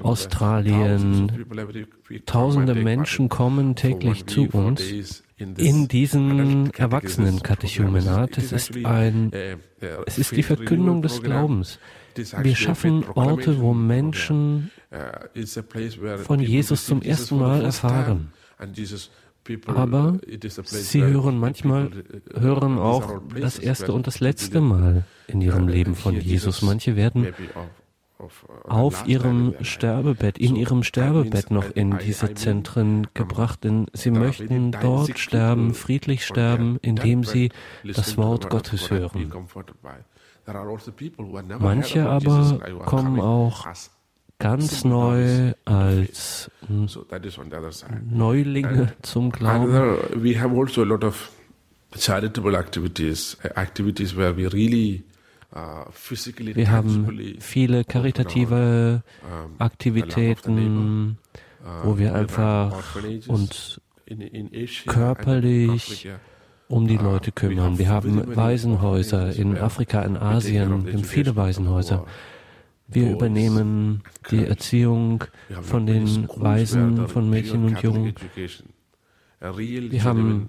[0.00, 1.46] Australien.
[2.24, 8.38] Tausende Menschen kommen täglich zu uns in diesen Erwachsenenkatechumenat.
[8.38, 9.30] Es ist ein,
[10.06, 11.78] es ist die Verkündung des Glaubens.
[12.42, 14.70] Wir schaffen Orte, wo Menschen
[16.24, 18.32] von Jesus zum ersten Mal erfahren.
[19.66, 20.18] Aber
[20.64, 21.90] sie hören manchmal,
[22.34, 26.62] hören auch das erste und das letzte Mal in ihrem Leben von Jesus.
[26.62, 27.28] Manche werden
[28.64, 35.18] auf ihrem Sterbebett, in ihrem Sterbebett noch in diese Zentren gebracht, denn sie möchten dort
[35.18, 37.50] sterben, friedlich sterben, indem sie
[37.84, 39.32] das Wort Gottes hören.
[41.58, 43.66] Manche aber kommen auch
[44.40, 46.50] ganz neu als
[48.10, 49.72] Neulinge zum Glauben.
[50.16, 51.30] We have also a lot of
[51.96, 55.04] charitable activities, uh, activities where we really
[55.54, 55.84] uh,
[56.54, 59.02] wir haben viele karitative
[59.58, 61.18] Aktivitäten,
[61.82, 63.80] wo wir einfach uns
[64.86, 66.08] körperlich
[66.68, 67.78] um die Leute kümmern.
[67.78, 72.06] Wir haben Waisenhäuser in Afrika, in Asien, wir haben viele Waisenhäuser.
[72.90, 75.24] Wir übernehmen die Erziehung
[75.62, 78.14] von den Waisen, von Mädchen und Jungen.
[79.40, 80.48] Wir haben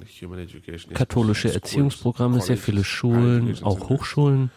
[0.93, 4.51] katholische Erziehungsprogramme, sehr viele Schulen, auch Hochschulen.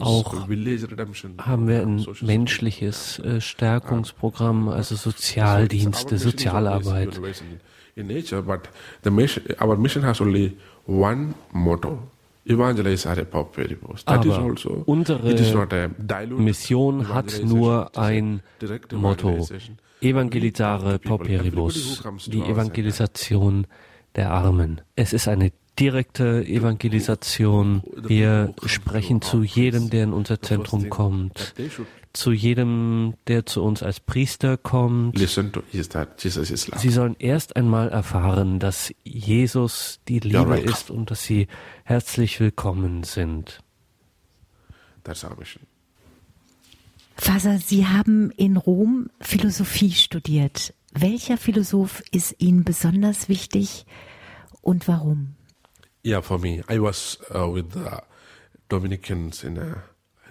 [0.00, 0.34] Auch
[1.38, 7.20] haben wir ein menschliches äh, Stärkungsprogramm, also Sozialdienste, Sozialarbeit.
[7.96, 8.68] In nature, but
[9.04, 12.02] the mission, our mission has only one motto.
[12.46, 14.38] Aber
[14.86, 15.88] unsere
[16.36, 18.42] Mission hat nur ein
[18.92, 19.48] Motto.
[20.00, 23.66] Evangelizare pauperibus, die Evangelisation
[24.16, 24.82] der Armen.
[24.96, 27.82] Es ist eine direkte Evangelisation.
[27.96, 31.54] Wir sprechen zu jedem, der in unser Zentrum kommt
[32.14, 35.18] zu jedem, der zu uns als Priester kommt.
[35.18, 41.48] Sie sollen erst einmal erfahren, dass Jesus die Liebe ist und dass sie
[41.82, 43.60] herzlich willkommen sind.
[47.16, 50.74] Faser, Sie haben in Rom Philosophie studiert.
[50.92, 53.86] Welcher Philosoph ist Ihnen besonders wichtig
[54.62, 55.34] und warum?
[56.04, 57.98] Yeah, for me, I was uh, with the
[58.68, 59.76] Dominicans in, uh,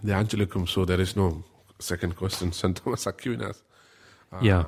[0.01, 1.43] in the Angelicum, so there is no
[1.87, 2.75] second question, St.
[2.83, 3.63] Thomas Aquinas.
[4.41, 4.65] Ja,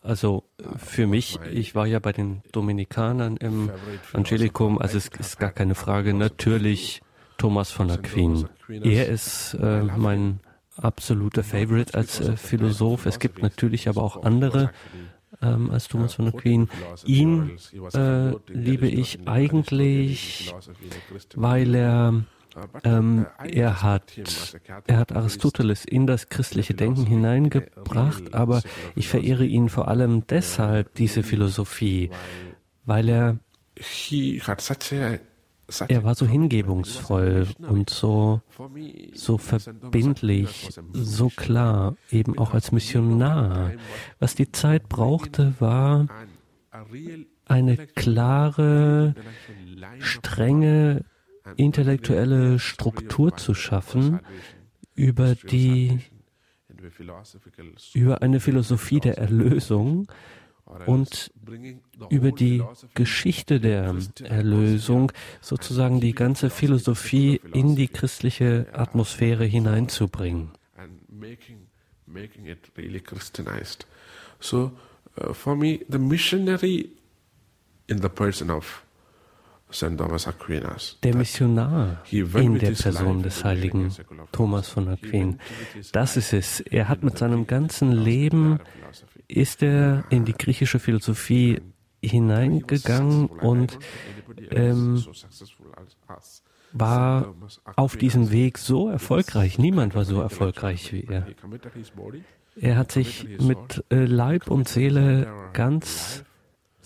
[0.00, 0.44] also
[0.76, 3.70] für mich, ich war ja bei den Dominikanern im
[4.12, 7.02] Angelikum, also es ist gar keine Frage, natürlich
[7.36, 8.48] Thomas von Aquin.
[8.68, 10.40] Er ist äh, mein
[10.76, 13.06] absoluter Favorite als äh, Philosoph.
[13.06, 14.70] Es gibt natürlich aber auch andere
[15.42, 16.68] ähm, als Thomas von Aquin.
[17.04, 17.58] Ihn
[17.92, 20.54] äh, liebe ich eigentlich,
[21.34, 22.24] weil er
[22.84, 24.20] ähm, er, hat,
[24.86, 28.62] er hat Aristoteles in das christliche Denken hineingebracht, aber
[28.94, 32.10] ich verehre ihn vor allem deshalb, diese Philosophie,
[32.84, 33.38] weil er
[35.88, 38.40] er war so hingebungsvoll und so,
[39.12, 43.72] so verbindlich, so klar, eben auch als Missionar.
[44.18, 46.06] Was die Zeit brauchte, war
[47.44, 49.14] eine klare,
[49.98, 51.04] strenge
[51.56, 54.20] intellektuelle Struktur zu schaffen
[54.94, 56.00] über die
[57.94, 60.08] über eine Philosophie der Erlösung
[60.86, 61.32] und
[62.10, 62.62] über die
[62.94, 63.94] Geschichte der
[64.24, 70.50] Erlösung sozusagen die ganze Philosophie in die christliche Atmosphäre hineinzubringen.
[74.40, 74.70] So,
[75.20, 76.90] uh, for me, the missionary
[77.88, 78.84] in the person of
[81.02, 83.92] der Missionar in der Person des heiligen
[84.32, 85.38] Thomas von Aquin,
[85.92, 86.60] das ist es.
[86.60, 88.60] Er hat mit seinem ganzen Leben,
[89.26, 91.60] ist er in die griechische Philosophie
[92.02, 93.78] hineingegangen und
[94.50, 95.04] ähm,
[96.72, 97.34] war
[97.76, 99.58] auf diesem Weg so erfolgreich.
[99.58, 101.26] Niemand war so erfolgreich wie er.
[102.56, 106.24] Er hat sich mit äh, Leib und Seele ganz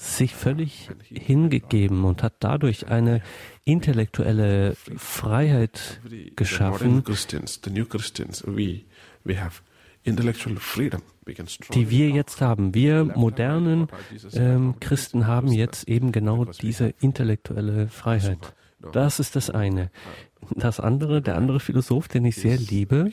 [0.02, 3.22] sich völlig hingegeben und hat dadurch eine
[3.64, 6.00] intellektuelle Freiheit
[6.34, 7.04] geschaffen,
[11.72, 12.74] die wir jetzt haben.
[12.74, 13.88] Wir modernen
[14.32, 18.54] ähm, Christen haben jetzt eben genau diese intellektuelle Freiheit.
[18.92, 19.92] Das ist das eine.
[20.50, 23.10] Das andere, der andere Philosoph, den ich sehr liebe,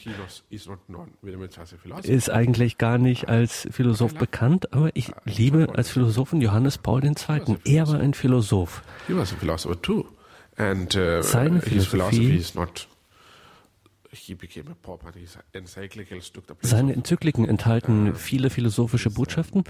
[2.03, 7.57] ist eigentlich gar nicht als Philosoph bekannt, aber ich liebe als Philosophen Johannes Paul II.
[7.65, 8.81] Er war ein Philosoph.
[9.09, 10.03] Uh,
[11.21, 12.43] Seine Philosophie
[16.61, 19.63] seine Enzykliken enthalten viele philosophische Botschaften.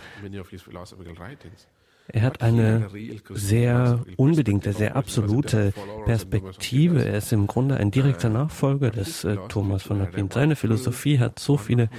[2.11, 2.89] Er hat eine
[3.29, 5.73] sehr unbedingte, sehr absolute
[6.05, 7.05] Perspektive.
[7.05, 10.29] Er ist im Grunde ein direkter Nachfolger des äh, Thomas von Aquin.
[10.31, 11.89] Seine Philosophie hat so viele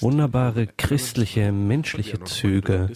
[0.00, 2.88] wunderbare christliche, menschliche Züge.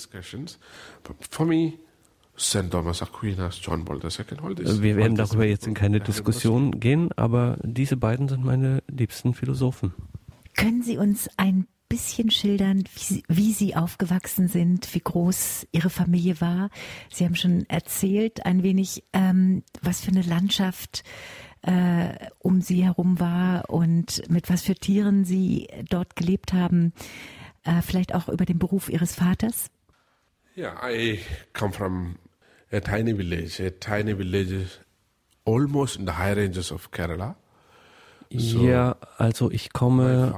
[4.83, 9.95] Wir werden darüber jetzt in keine Diskussion gehen, aber diese beiden sind meine liebsten Philosophen.
[10.55, 16.41] Können Sie uns ein bisschen schildern, wie, wie, Sie aufgewachsen sind, wie groß Ihre Familie
[16.41, 16.71] war?
[17.13, 21.05] Sie haben schon erzählt ein wenig, ähm, was für eine Landschaft
[21.61, 26.95] äh, um Sie herum war und mit was für Tieren Sie dort gelebt haben.
[27.63, 29.71] Äh, vielleicht auch über den Beruf Ihres Vaters?
[30.57, 31.21] Yeah, I
[31.53, 32.17] come from
[32.73, 34.81] a tiny village, a tiny village
[35.45, 37.37] almost in the high ranges of Kerala.
[38.35, 40.35] Ja, also ich komme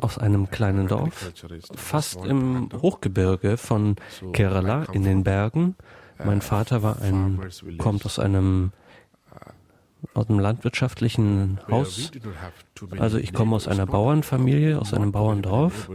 [0.00, 1.32] aus einem kleinen Dorf,
[1.74, 3.96] fast im Hochgebirge von
[4.32, 5.76] Kerala in den Bergen.
[6.24, 7.40] Mein Vater war ein,
[7.78, 8.72] kommt aus einem
[10.14, 12.10] aus einem landwirtschaftlichen Haus.
[12.98, 15.88] Also ich komme aus einer Bauernfamilie, aus einem Bauerndorf.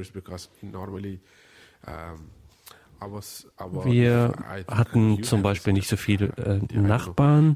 [3.85, 4.33] Wir
[4.67, 7.55] hatten zum Beispiel nicht so viele äh, Nachbarn.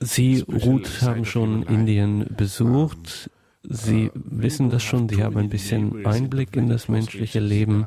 [0.00, 3.30] Sie, Ruth, haben schon Indien besucht.
[3.62, 7.86] Sie wissen das schon, sie haben ein bisschen Einblick in das menschliche Leben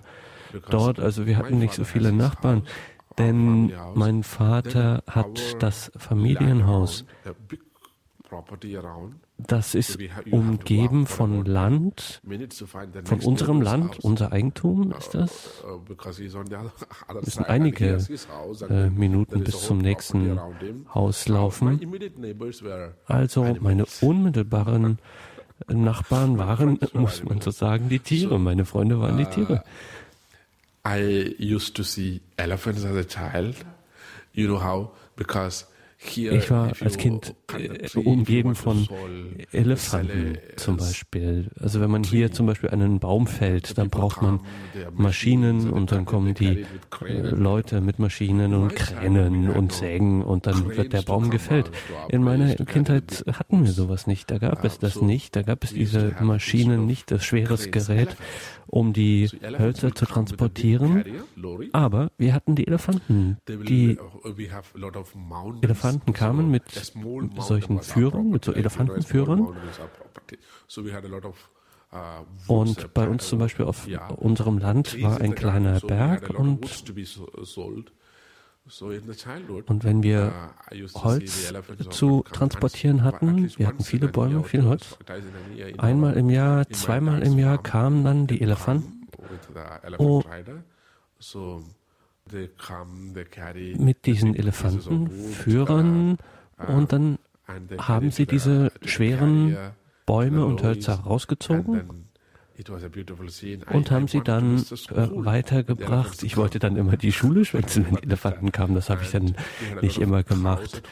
[0.70, 1.00] dort.
[1.00, 2.64] Also wir hatten nicht so viele Nachbarn,
[3.18, 7.06] denn mein Vater hat das Familienhaus
[9.48, 9.98] das ist
[10.32, 12.22] umgeben von Land,
[13.06, 15.64] von unserem Land, unser Eigentum ist das.
[17.22, 17.98] Es sind einige
[18.70, 20.40] äh, Minuten bis zum nächsten
[20.94, 21.80] Haus laufen.
[23.06, 25.00] Also meine unmittelbaren
[25.68, 28.40] Nachbarn waren, muss man so sagen, die Tiere.
[28.40, 29.64] Meine Freunde waren die Tiere.
[30.86, 33.56] I used to see elephants as a child.
[34.34, 34.92] You know how?
[35.16, 35.66] Because
[36.02, 38.88] ich war als Kind äh, umgeben von
[39.52, 41.52] Elefanten zum Beispiel.
[41.60, 44.40] Also wenn man hier zum Beispiel einen Baum fällt, dann braucht man
[44.94, 46.66] Maschinen und dann kommen die
[47.06, 51.70] äh, Leute mit Maschinen und Kränen und Sägen und dann wird der Baum gefällt.
[52.08, 54.32] In meiner Kindheit hatten wir sowas nicht.
[54.32, 55.36] Da gab es das nicht.
[55.36, 58.16] Da gab es diese Maschinen nicht, das schweres Gerät
[58.72, 59.28] um die
[59.58, 61.04] Hölzer zu transportieren.
[61.74, 63.38] Aber wir hatten die Elefanten.
[63.48, 63.98] Die
[65.62, 66.64] Elefanten kamen mit
[67.40, 69.56] solchen Führern, mit so Elefantenführern.
[72.48, 73.88] Und bei uns zum Beispiel auf
[74.18, 76.84] unserem Land war ein kleiner Berg und
[79.66, 80.54] Und wenn wir
[80.94, 81.54] Holz
[81.90, 84.98] zu transportieren hatten, wir hatten viele Bäume, viel Holz,
[85.80, 89.00] einmal im Jahr, zweimal im Jahr kamen dann die Elefanten
[89.98, 90.24] oh,
[93.78, 96.18] mit diesen Elefantenführern
[96.60, 97.18] uh, und dann
[97.78, 99.58] haben sie diese schweren
[100.06, 102.08] Bäume und Hölzer rausgezogen
[103.72, 106.24] und haben sie dann äh, weitergebracht.
[106.24, 108.76] Ich wollte dann immer die Schule schwänzen, wenn die Elefanten kamen.
[108.76, 109.36] Das habe ich dann
[109.82, 110.84] nicht immer gemacht.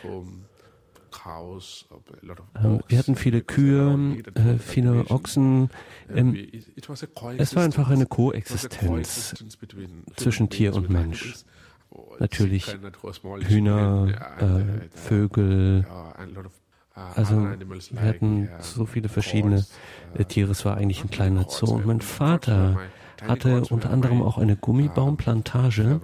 [2.63, 5.69] Ähm, wir hatten viele Kühe, äh, viele Ochsen.
[6.13, 6.35] Ähm,
[7.37, 9.43] es war einfach eine Koexistenz
[10.15, 11.35] zwischen Tier und Mensch.
[12.19, 12.67] Natürlich
[13.47, 14.07] Hühner,
[14.39, 15.85] äh, Vögel,
[17.15, 19.65] also wir hatten so viele verschiedene
[20.15, 21.75] äh, Tiere, es war eigentlich ein kleiner Zoo.
[21.75, 22.79] Und mein Vater
[23.21, 26.01] hatte unter anderem auch eine Gummibaumplantage.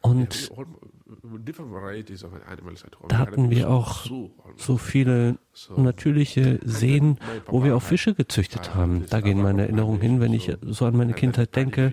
[0.00, 0.50] Und
[3.08, 4.06] da hatten wir auch
[4.56, 5.38] so viele
[5.76, 9.06] natürliche Seen, wo wir auch Fische gezüchtet haben.
[9.10, 11.92] Da gehen meine Erinnerungen hin, wenn ich so an meine Kindheit denke.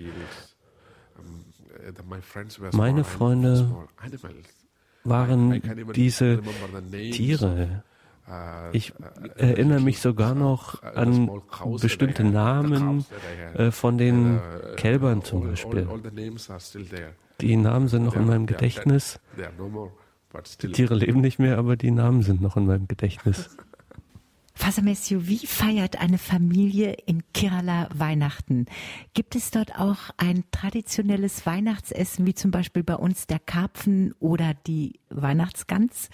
[2.73, 3.87] Meine Freunde
[5.03, 5.61] waren
[5.93, 6.41] diese
[7.11, 7.83] Tiere.
[8.71, 8.93] Ich
[9.35, 11.29] erinnere mich sogar noch an
[11.81, 13.05] bestimmte Namen
[13.55, 14.39] äh, von den
[14.77, 15.87] Kälbern zum Beispiel.
[17.41, 19.19] Die Namen sind noch in meinem Gedächtnis.
[20.61, 23.49] Die Tiere leben nicht mehr, aber die Namen sind noch in meinem Gedächtnis.
[24.53, 28.67] Faser Messiu, wie feiert eine Familie in Kerala Weihnachten?
[29.15, 34.53] Gibt es dort auch ein traditionelles Weihnachtsessen, wie zum Beispiel bei uns der Karpfen oder
[34.67, 36.09] die Weihnachtsgans?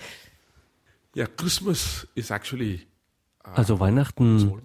[1.13, 2.87] Ja, Christmas is actually
[3.45, 4.61] uh, also Weihnachten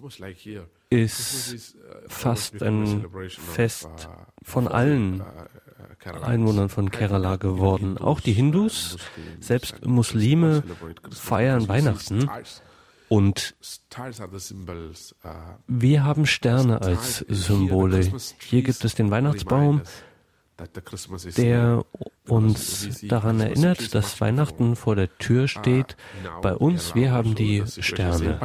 [0.89, 4.09] ist uh, fast ein Fest uh,
[4.43, 5.23] von allen
[6.23, 7.97] Einwohnern von Kerala geworden.
[7.97, 8.97] Auch die Hindus,
[9.39, 10.63] selbst Muslime
[11.11, 12.29] feiern Weihnachten.
[13.09, 13.55] Und
[15.67, 18.11] wir haben Sterne als Symbole.
[18.39, 19.81] Hier gibt es den Weihnachtsbaum,
[21.37, 21.85] der
[22.27, 25.95] uns daran erinnert, dass Weihnachten vor der Tür steht.
[26.41, 28.39] Bei uns, wir haben die Sterne.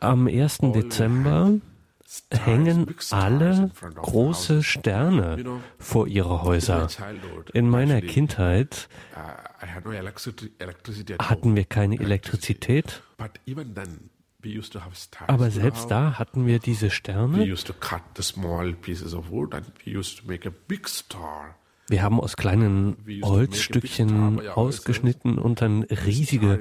[0.00, 0.58] Am 1.
[0.58, 1.52] Dezember
[2.32, 6.88] hängen alle große Sterne vor ihre Häuser.
[7.52, 8.88] In meiner Kindheit
[11.18, 13.02] hatten wir keine Elektrizität.
[15.26, 17.46] Aber selbst da hatten wir diese Sterne.
[21.88, 26.60] Wir haben aus kleinen Holzstückchen ausgeschnitten und dann riesige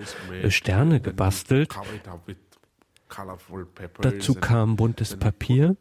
[0.50, 1.76] Sterne gebastelt.
[4.02, 5.76] Dazu kam buntes Papier.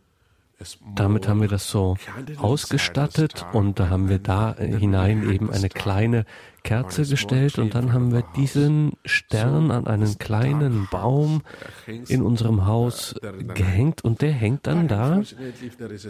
[0.94, 1.96] Damit haben wir das so
[2.36, 6.26] ausgestattet und da haben wir da hinein eben eine kleine
[6.62, 11.40] Kerze gestellt und dann haben wir diesen Stern an einen kleinen Baum
[11.86, 13.14] in unserem Haus
[13.54, 15.22] gehängt und der hängt dann da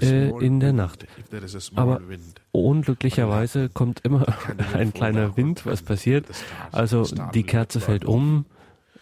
[0.00, 1.06] äh, in der Nacht.
[1.76, 2.00] Aber
[2.50, 4.26] unglücklicherweise kommt immer
[4.74, 6.26] ein kleiner Wind, was passiert.
[6.72, 7.04] Also
[7.34, 8.46] die Kerze fällt um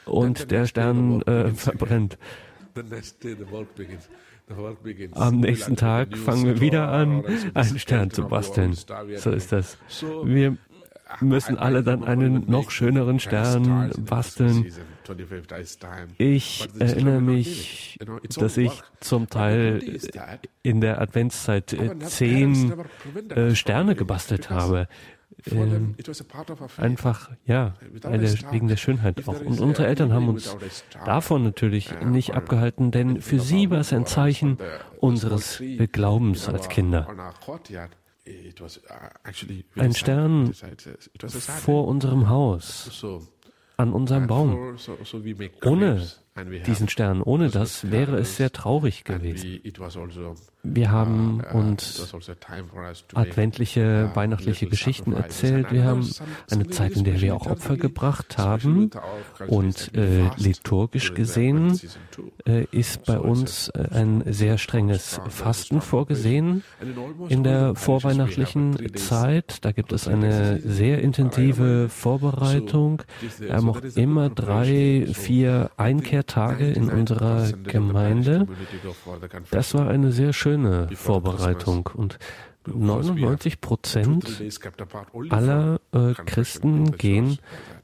[0.09, 2.19] und der Stern äh, verbrennt.
[5.13, 8.75] Am nächsten Tag fangen wir wieder an, einen Stern zu basteln.
[9.17, 9.79] So ist das.
[10.25, 10.57] Wir
[11.21, 14.73] müssen alle dann einen noch schöneren Stern basteln.
[16.19, 17.99] Ich erinnere mich,
[18.37, 19.83] dass ich zum Teil
[20.63, 22.75] in der Adventszeit äh, zehn
[23.31, 24.87] äh, Sterne gebastelt habe.
[25.51, 25.95] Ähm,
[26.79, 29.41] einfach, ja, eine, wegen der Schönheit auch.
[29.41, 30.57] Und unsere Eltern haben uns
[31.05, 34.59] davon natürlich nicht abgehalten, denn für sie war es ein Zeichen
[35.01, 35.63] unseres
[35.93, 37.07] Glaubens als Kinder.
[39.77, 40.53] Ein Stern
[41.63, 43.05] vor unserem Haus,
[43.77, 44.77] an unserem Baum.
[45.65, 46.07] Ohne
[46.67, 47.23] diesen Stern.
[47.23, 49.61] Ohne das wäre es sehr traurig gewesen.
[50.69, 52.33] Also, wir haben uh, uh, uns also
[53.15, 55.73] adventliche, weihnachtliche Geschichten erzählt.
[55.73, 56.09] Wir haben
[56.51, 58.91] eine Zeit, in der wir auch Opfer gebracht haben.
[59.47, 61.79] Und äh, liturgisch gesehen
[62.47, 66.63] äh, ist bei uns äh, ein sehr strenges Fasten vorgesehen
[67.29, 69.65] in der vorweihnachtlichen Zeit.
[69.65, 73.03] Da gibt es eine sehr intensive Vorbereitung.
[73.39, 78.47] Wir haben auch immer drei, vier Einkehr Tage in unserer Gemeinde.
[79.51, 80.58] Das war eine sehr schöne
[80.95, 81.91] Vorbereitung.
[81.95, 82.19] Und
[82.67, 84.43] 99 Prozent
[85.31, 87.39] aller äh, Christen gehen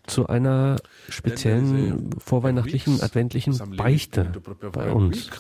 [0.06, 0.76] zu einer
[1.08, 4.30] speziellen vorweihnachtlichen adventlichen Beichte
[4.72, 5.30] bei uns.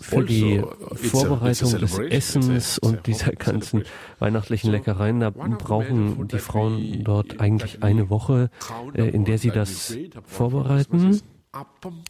[0.00, 3.84] Für die also, a- Vorbereitung des Essens und dieser ganzen
[4.18, 8.50] weihnachtlichen Leckereien, da brauchen die Frauen dort eigentlich eine Woche,
[8.94, 11.20] äh, in der sie das vorbereiten.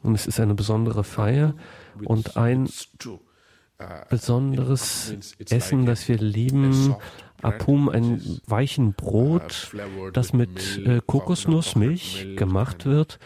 [0.03, 1.55] Und es ist eine besondere Feier
[2.05, 2.69] und ein
[4.09, 5.15] besonderes
[5.51, 6.97] Essen, das wir lieben.
[7.41, 9.73] Apum, ein weichen Brot,
[10.13, 13.21] das mit äh, Kokosnussmilch gemacht wird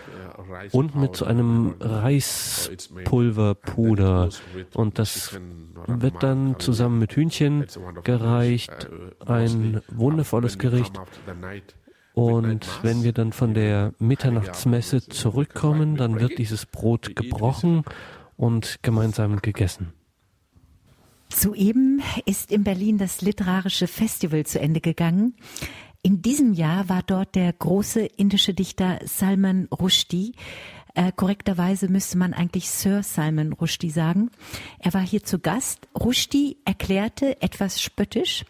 [0.73, 4.29] und mit so einem Reispulverpuder.
[4.75, 5.41] Und das
[5.87, 7.65] wird dann zusammen mit Hühnchen
[8.05, 8.91] gereicht.
[9.25, 10.93] Ein wundervolles Gericht.
[12.15, 17.85] Und wenn wir dann von der Mitternachtsmesse zurückkommen, dann wird dieses Brot gebrochen
[18.37, 19.93] und gemeinsam gegessen.
[21.31, 25.35] Soeben ist in Berlin das literarische Festival zu Ende gegangen.
[26.03, 30.35] In diesem Jahr war dort der große indische Dichter Salman Rushdie.
[30.95, 34.31] Äh, korrekterweise müsste man eigentlich Sir Salman Rushdie sagen.
[34.79, 35.89] Er war hier zu Gast.
[35.99, 38.45] Rushdie erklärte etwas spöttisch,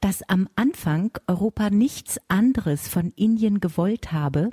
[0.00, 4.50] dass am Anfang Europa nichts anderes von Indien gewollt habe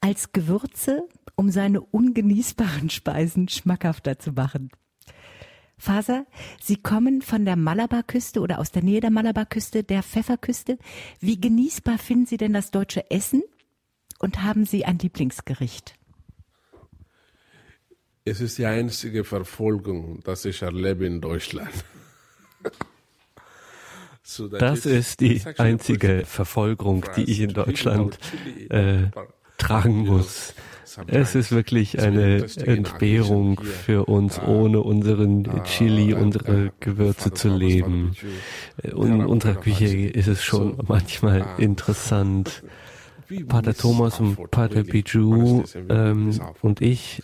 [0.00, 1.06] als Gewürze,
[1.36, 4.70] um seine ungenießbaren Speisen schmackhafter zu machen.
[5.78, 6.26] Faser,
[6.60, 10.78] Sie kommen von der Malabarküste oder aus der Nähe der Malabarküste, der Pfefferküste.
[11.20, 13.42] Wie genießbar finden Sie denn das deutsche Essen?
[14.20, 15.94] Und haben Sie ein Lieblingsgericht?
[18.24, 21.72] Es ist die einzige Verfolgung, das ich erlebe in Deutschland.
[24.58, 28.18] Das ist die einzige Verfolgung, die ich in Deutschland
[28.70, 29.08] äh,
[29.58, 30.54] tragen muss.
[31.06, 37.48] Es ist wirklich eine Entbehrung für uns, here, ohne unseren uh, Chili, unsere Gewürze zu
[37.48, 38.14] leben.
[38.82, 42.62] Äh, In unserer Küche ist es schon manchmal uh, interessant.
[43.48, 47.22] Pater Thomas und Pater Bijou ähm, und ich,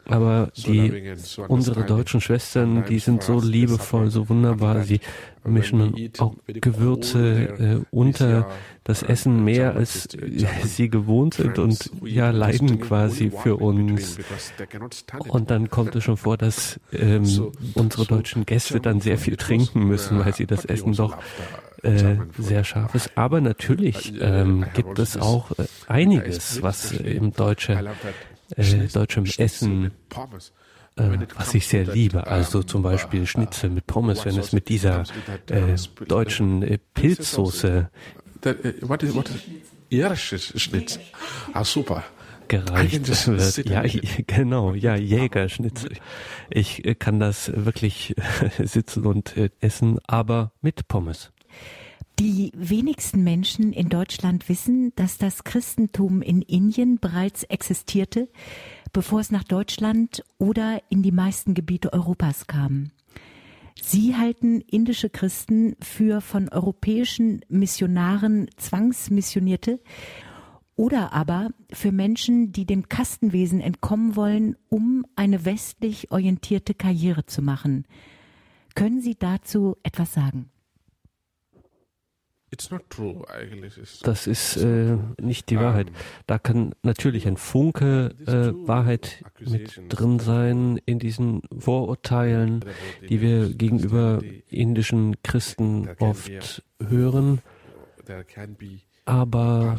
[0.06, 4.82] Aber So die, loving and so unsere deutschen Schwestern, die sind so liebevoll, so wunderbar.
[4.84, 5.00] Sie
[5.44, 8.48] mischen auch Gewürze äh, unter
[8.84, 14.18] das uh, Essen mehr, als German sie gewohnt sind und ja leiden quasi für uns.
[15.28, 19.84] Und dann kommt es schon vor, dass ähm, unsere deutschen Gäste dann sehr viel trinken
[19.84, 21.16] müssen, weil sie das Essen doch
[21.82, 23.10] äh, sehr scharf ist.
[23.16, 27.82] Aber natürlich I- ähm, gibt es auch äh, einiges, was äh, im deutsche,
[28.56, 29.90] äh, deutschem Essen
[30.96, 31.02] äh,
[31.36, 32.26] was ich sehr liebe.
[32.26, 35.04] Also um, zum Beispiel Schnitzel mit Pommes, wenn es mit dieser
[35.48, 35.76] äh,
[36.06, 37.90] deutschen äh, Pilzsoße
[39.92, 41.02] Sch- Schnitzel.
[41.52, 42.04] Ah, super.
[42.48, 43.66] Gereicht wird.
[43.68, 43.84] Ja,
[44.26, 45.92] genau, ja, Jägerschnitzel.
[46.50, 48.16] Ich äh, kann das wirklich
[48.58, 51.30] äh, sitzen und äh, essen, aber mit Pommes.
[52.20, 58.28] Die wenigsten Menschen in Deutschland wissen, dass das Christentum in Indien bereits existierte,
[58.92, 62.90] bevor es nach Deutschland oder in die meisten Gebiete Europas kam.
[63.80, 69.80] Sie halten indische Christen für von europäischen Missionaren zwangsmissionierte
[70.76, 77.40] oder aber für Menschen, die dem Kastenwesen entkommen wollen, um eine westlich orientierte Karriere zu
[77.40, 77.86] machen.
[78.74, 80.50] Können Sie dazu etwas sagen?
[80.52, 82.28] It's not true, eigentlich.
[82.30, 82.39] It's,
[84.02, 85.88] Das ist äh, nicht die Wahrheit.
[85.88, 85.94] um,
[86.26, 92.64] Da kann natürlich ein Funke äh, Wahrheit mit drin sein in diesen Vorurteilen,
[93.08, 97.40] die wir gegenüber indischen Christen oft hören.
[99.04, 99.78] Aber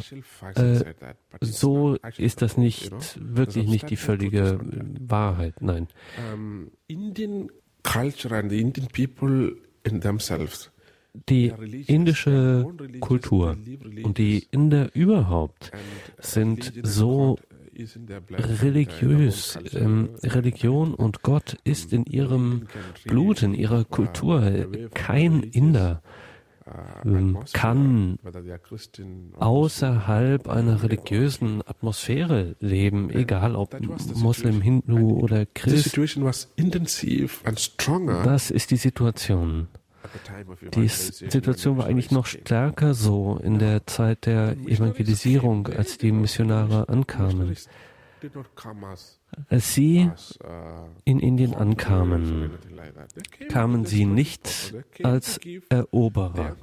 [0.54, 0.80] äh,
[1.40, 4.60] so ist das nicht wirklich nicht die völlige
[4.98, 5.60] Wahrheit.
[5.60, 5.88] Nein.
[6.86, 7.50] Indian
[7.82, 10.71] culture and the Indian people in themselves
[11.28, 11.52] Die
[11.86, 12.66] indische
[13.00, 13.56] Kultur
[14.02, 15.70] und die Inder überhaupt
[16.18, 17.36] sind so
[17.78, 19.58] uh, uh, religiös.
[19.74, 20.10] Ähm.
[20.22, 22.66] Religion und Gott ist in ihrem really,
[23.08, 24.38] Blut, in ihrer uh, Kultur.
[24.38, 26.02] away from Kein Inder
[26.66, 28.18] uh, ähm, kann
[29.38, 33.78] außerhalb einer religiösen Atmosphäre leben, egal ob
[34.14, 35.94] Muslim, Hindu oder Christ.
[38.24, 39.68] Das ist die Situation.
[40.74, 46.88] Die Situation war eigentlich noch stärker so in der Zeit der Evangelisierung, als die Missionare
[46.88, 47.56] ankamen.
[49.48, 50.10] Als sie
[51.04, 52.50] in Indien ankamen,
[53.48, 56.56] kamen sie nicht als Eroberer.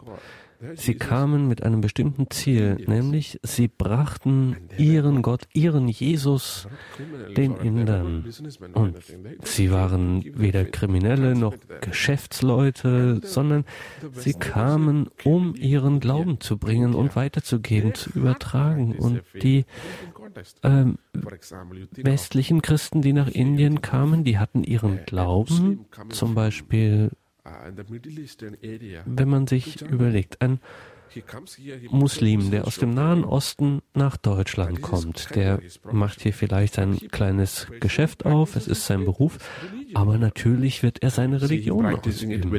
[0.76, 6.68] Sie kamen mit einem bestimmten Ziel, nämlich sie brachten ihren Gott, ihren Jesus
[7.38, 8.26] den Indern.
[8.74, 8.98] Und
[9.44, 13.64] sie waren weder Kriminelle noch Geschäftsleute, sondern
[14.14, 18.96] sie kamen, um ihren Glauben zu bringen und weiterzugeben, zu übertragen.
[18.98, 19.66] Und die
[20.64, 20.98] ähm,
[21.94, 27.12] westlichen Christen, die nach Indien kamen, die hatten ihren Glauben, zum Beispiel
[29.06, 30.60] wenn man sich überlegt, ein
[31.90, 35.60] Muslim, der aus dem Nahen Osten nach Deutschland kommt, der
[35.92, 39.38] macht hier vielleicht sein kleines Geschäft auf, es ist sein Beruf,
[39.94, 42.52] aber natürlich wird er seine Religion ausüben.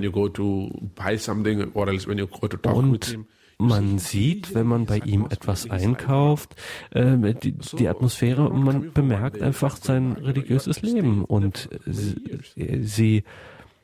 [2.75, 3.19] Und
[3.59, 6.57] man sieht, wenn man bei ihm etwas einkauft,
[6.93, 12.41] äh, die, die, Atmosphäre und man bemerkt einfach sein religiöses Leben und sie,
[12.81, 13.25] sie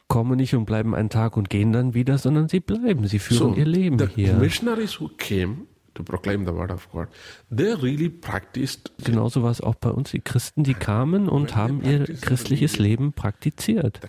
[0.09, 3.55] kommen nicht und bleiben einen Tag und gehen dann wieder, sondern sie bleiben, sie führen
[3.55, 4.35] so, ihr Leben the hier.
[4.35, 7.09] Missionaries who came to proclaim the word of God,
[7.51, 8.93] they really practiced.
[9.03, 10.11] Genauso war es auch bei uns.
[10.11, 14.01] Die Christen, die kamen und haben ihr christliches Leben praktiziert.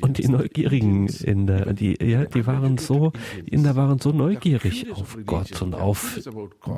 [0.00, 3.12] Und die Neugierigen in der, die, ja, die waren so,
[3.44, 6.18] in der waren so neugierig auf Gott und auf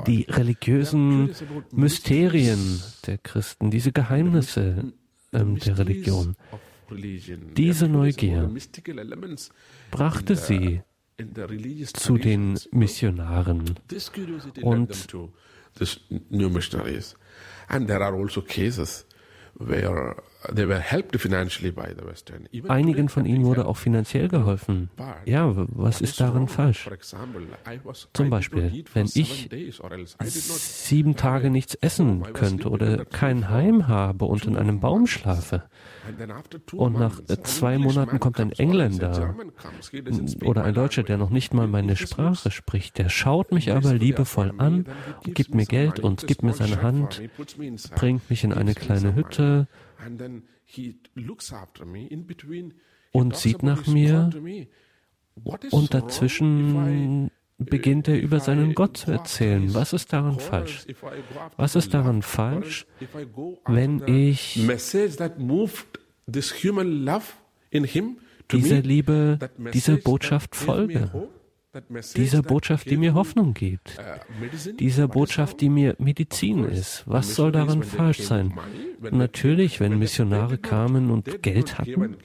[0.07, 1.31] die religiösen
[1.71, 4.93] Mysterien der Christen, diese Geheimnisse
[5.33, 6.35] ähm, der Religion.
[7.55, 8.49] Diese Neugier
[9.91, 10.81] brachte sie
[11.93, 13.75] zu den Missionaren.
[14.61, 15.07] Und
[22.67, 24.89] Einigen von ihnen wurde auch finanziell geholfen.
[25.25, 26.89] Ja, was ist daran falsch?
[28.13, 29.49] Zum Beispiel, wenn ich
[30.21, 35.63] sieben Tage nichts essen könnte oder kein Heim habe und in einem Baum schlafe.
[36.71, 39.35] Und nach zwei Monaten kommt ein Engländer
[40.45, 44.53] oder ein Deutscher, der noch nicht mal meine Sprache spricht, der schaut mich aber liebevoll
[44.57, 44.85] an,
[45.23, 47.21] gibt mir Geld und gibt mir seine Hand,
[47.95, 49.67] bringt mich in eine kleine Hütte,
[53.11, 54.29] und sieht nach mir
[55.71, 59.73] und dazwischen beginnt er über seinen Gott zu erzählen.
[59.73, 60.85] Was ist daran falsch?
[61.57, 62.87] Was ist daran falsch,
[63.65, 64.67] wenn ich
[68.51, 69.39] dieser Liebe,
[69.73, 71.29] dieser Botschaft folge?
[72.15, 77.03] Dieser Botschaft, die mir Hoffnung gibt, uh, dieser Botschaft, die mir Medizin ist.
[77.05, 78.53] Was soll daran falsch sein?
[79.11, 82.17] Natürlich, wenn Missionare kamen und Geld hatten,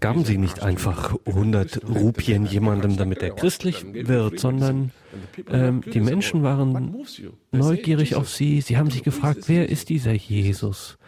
[0.00, 4.92] gaben sie nicht einfach 100 Rupien jemandem, damit er christlich wird, sondern
[5.50, 6.96] ähm, die Menschen waren
[7.50, 8.60] neugierig auf sie.
[8.60, 10.98] Sie haben sich gefragt, wer ist dieser Jesus?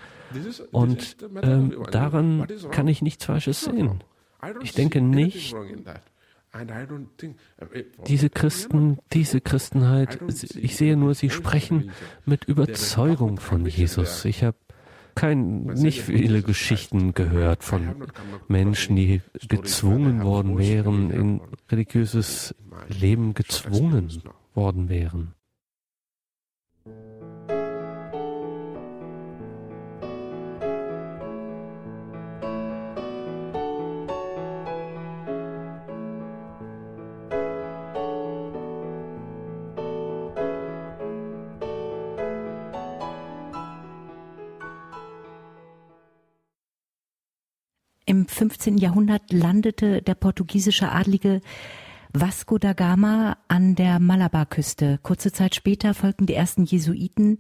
[0.73, 4.03] Und ähm, daran kann ich nichts Falsches sehen.
[4.63, 5.55] Ich denke nicht,
[8.07, 10.21] diese Christen, diese Christenheit,
[10.55, 11.91] ich sehe nur, sie sprechen
[12.25, 14.25] mit Überzeugung von Jesus.
[14.25, 14.57] Ich habe
[15.15, 18.05] kein, nicht viele Geschichten gehört von
[18.49, 21.41] Menschen, die gezwungen worden wären, in
[21.71, 22.55] religiöses
[22.89, 24.23] Leben gezwungen
[24.55, 25.35] worden wären.
[48.25, 48.79] Im 15.
[48.79, 51.43] Jahrhundert landete der portugiesische Adlige
[52.15, 54.99] Vasco da Gama an der Malabarküste.
[55.03, 57.37] Kurze Zeit später folgten die ersten Jesuiten.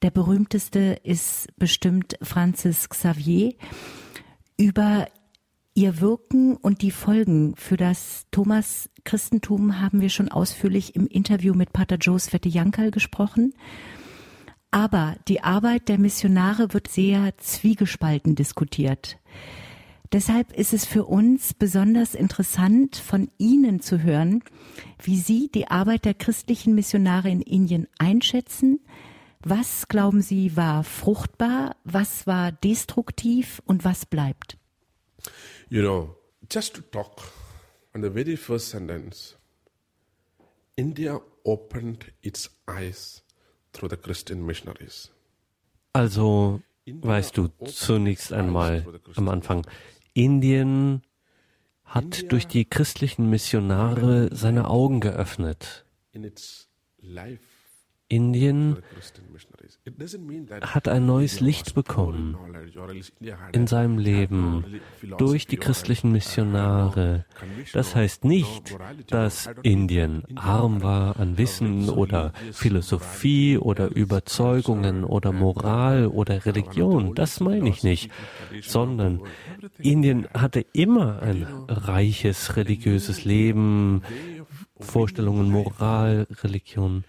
[0.00, 3.52] Der berühmteste ist bestimmt Francis Xavier.
[4.56, 5.06] Über
[5.74, 11.74] ihr Wirken und die Folgen für das Thomas-Christentum haben wir schon ausführlich im Interview mit
[11.74, 13.52] Pater Joe Svetijankal gesprochen.
[14.70, 19.18] Aber die Arbeit der Missionare wird sehr zwiegespalten diskutiert.
[20.12, 24.44] Deshalb ist es für uns besonders interessant, von Ihnen zu hören,
[25.02, 28.80] wie Sie die Arbeit der christlichen Missionare in Indien einschätzen.
[29.40, 34.58] Was glauben Sie war fruchtbar, was war destruktiv und was bleibt?
[35.70, 36.14] You know,
[36.50, 37.22] just to talk
[37.94, 39.38] on the very first sentence,
[40.76, 43.22] India opened its eyes
[43.72, 45.10] through the Christian missionaries.
[45.94, 48.86] Also, weißt du, zunächst einmal
[49.16, 49.66] am Anfang,
[50.14, 51.02] Indien
[51.84, 55.84] hat durch die christlichen Missionare seine Augen geöffnet.
[58.12, 58.76] Indien
[60.60, 62.36] hat ein neues Licht bekommen
[63.52, 64.64] in seinem Leben
[65.16, 67.24] durch die christlichen Missionare.
[67.72, 68.76] Das heißt nicht,
[69.08, 77.14] dass Indien arm war an Wissen oder Philosophie oder Überzeugungen oder Moral oder Religion.
[77.14, 78.10] Das meine ich nicht,
[78.60, 79.22] sondern
[79.78, 84.02] Indien hatte immer ein reiches religiöses Leben,
[84.82, 87.04] Vorstellungen, Moral, Religion,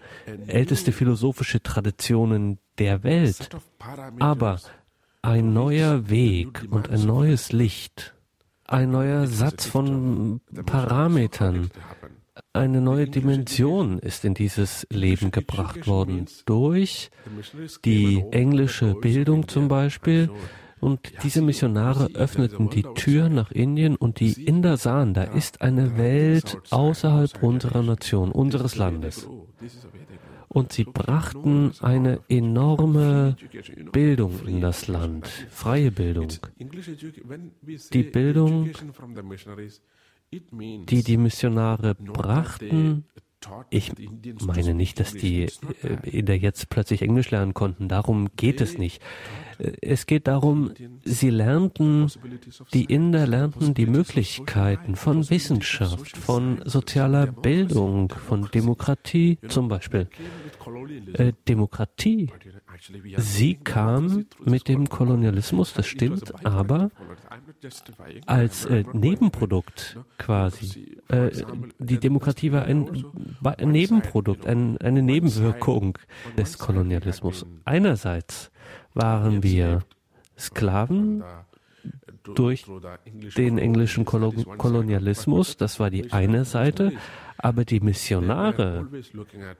[0.46, 3.48] älteste philosophische Traditionen der Welt.
[4.18, 4.60] Aber
[5.22, 8.14] ein neuer Weg und ein neues Licht,
[8.66, 11.70] ein neuer Satz von Parametern,
[12.52, 17.10] eine neue Dimension ist in dieses Leben gebracht worden durch
[17.84, 20.30] die englische Bildung zum Beispiel,
[20.84, 25.96] und diese Missionare öffneten die Tür nach Indien und die Inder sahen, da ist eine
[25.96, 29.26] Welt außerhalb unserer Nation, unseres Landes.
[30.48, 33.36] Und sie brachten eine enorme
[33.92, 36.28] Bildung in das Land, freie Bildung.
[37.92, 38.70] Die Bildung,
[40.30, 43.04] die die Missionare brachten,
[43.70, 43.92] ich
[44.44, 45.44] meine nicht, dass die
[45.82, 47.88] äh, Inder jetzt plötzlich Englisch lernen konnten.
[47.88, 49.02] Darum geht es nicht.
[49.58, 50.72] Äh, es geht darum,
[51.04, 52.10] sie lernten,
[52.72, 60.08] die Inder lernten die Möglichkeiten von Wissenschaft, von sozialer Bildung, von Demokratie zum Beispiel.
[61.12, 62.30] Äh, Demokratie.
[63.18, 66.90] Sie kam mit dem Kolonialismus, das stimmt, aber
[68.26, 70.98] als äh, Nebenprodukt quasi.
[71.08, 71.30] Äh,
[71.78, 73.04] die Demokratie war ein,
[73.40, 75.98] war ein Nebenprodukt, ein, eine Nebenwirkung
[76.36, 77.46] des Kolonialismus.
[77.64, 78.50] Einerseits
[78.94, 79.80] waren wir
[80.38, 81.22] Sklaven
[82.34, 82.64] durch
[83.36, 86.92] den englischen Kolonialismus, das war die eine Seite,
[87.36, 88.88] aber die Missionare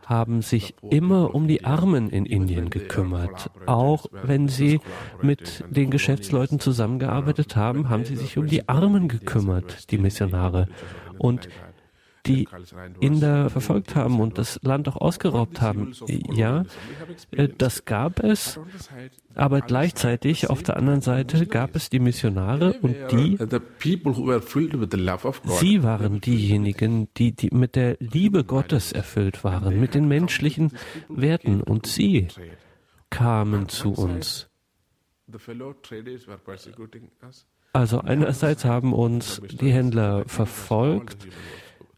[0.07, 3.51] haben sich immer um die Armen in Indien gekümmert.
[3.67, 4.81] Auch wenn sie
[5.21, 10.69] mit den Geschäftsleuten zusammengearbeitet haben, haben sie sich um die Armen gekümmert, die Missionare.
[11.19, 11.49] Und
[12.27, 12.49] die
[13.01, 15.93] Inder verfolgt haben und das Land auch ausgeraubt haben.
[16.33, 16.64] Ja,
[17.31, 18.59] äh, das gab es,
[19.35, 23.39] aber gleichzeitig auf der anderen Seite gab es die Missionare und die,
[25.61, 30.72] sie waren diejenigen, die, die mit der Liebe Gottes erfüllt waren, mit den menschlichen
[31.09, 32.29] Werten und sie
[33.11, 34.49] kamen zu uns.
[37.72, 41.27] Also einerseits haben uns die Händler verfolgt,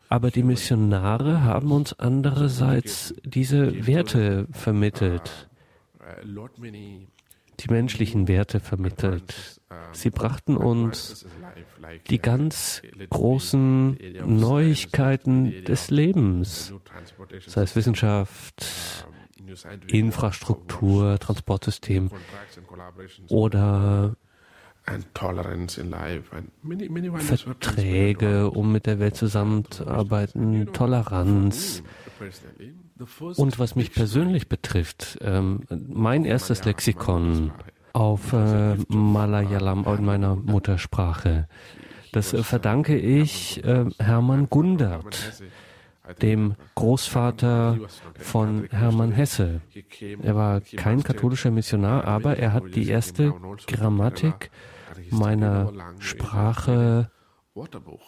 [0.09, 5.49] aber die Missionare haben uns andererseits diese Werte vermittelt,
[7.61, 9.61] die menschlichen Werte vermittelt.
[9.93, 11.27] Sie brachten uns
[12.09, 16.73] die ganz großen Neuigkeiten des Lebens,
[17.47, 19.07] sei es Wissenschaft,
[19.89, 22.11] Infrastruktur, Transportsystem
[23.29, 24.17] oder
[27.21, 31.83] Verträge, um mit der Welt zusammenzuarbeiten, Toleranz.
[33.37, 37.53] Und was mich persönlich betrifft, ähm, mein erstes Lexikon
[37.93, 41.49] auf äh, Malayalam, in meiner Muttersprache,
[42.13, 45.43] das äh, verdanke ich äh, Hermann Gundert,
[46.23, 47.79] dem Großvater
[48.19, 49.61] von Hermann Hesse.
[50.23, 53.35] Er war kein katholischer Missionar, aber er hat die erste
[53.67, 54.51] Grammatik
[55.11, 57.11] meiner Sprache,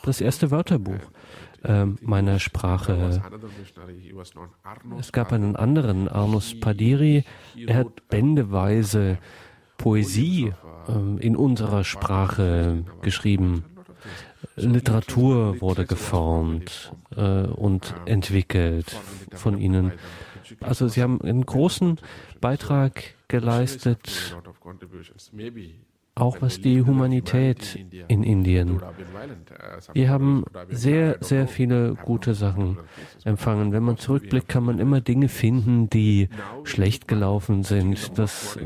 [0.04, 1.00] das erste Wörterbuch.
[1.64, 3.20] Äh, meiner Sprache.
[5.00, 7.24] Es gab einen anderen, Arnus Padiri,
[7.66, 9.18] er hat bändeweise
[9.76, 10.52] Poesie
[10.88, 13.64] äh, in unserer Sprache geschrieben.
[14.54, 18.96] Literatur wurde geformt äh, und entwickelt
[19.32, 19.92] von ihnen.
[20.60, 21.98] Also sie haben einen großen
[22.40, 24.36] Beitrag geleistet
[26.20, 28.80] auch was die Humanität in Indien.
[29.92, 32.78] Wir haben sehr, sehr viele gute Sachen
[33.24, 33.72] empfangen.
[33.72, 36.28] Wenn man zurückblickt, kann man immer Dinge finden, die
[36.64, 38.18] schlecht gelaufen sind.
[38.18, 38.58] Das,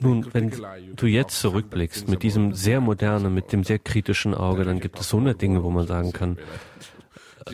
[0.00, 0.52] nun, wenn
[0.96, 5.12] du jetzt zurückblickst mit diesem sehr modernen, mit dem sehr kritischen Auge, dann gibt es
[5.12, 6.38] hundert Dinge, wo man sagen kann,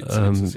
[0.08, 0.50] ähm,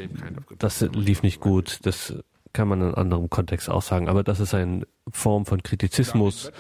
[0.58, 2.16] das lief nicht gut, das
[2.56, 6.52] kann man in einem anderen Kontext auch sagen, aber das ist eine Form von Kritizismus,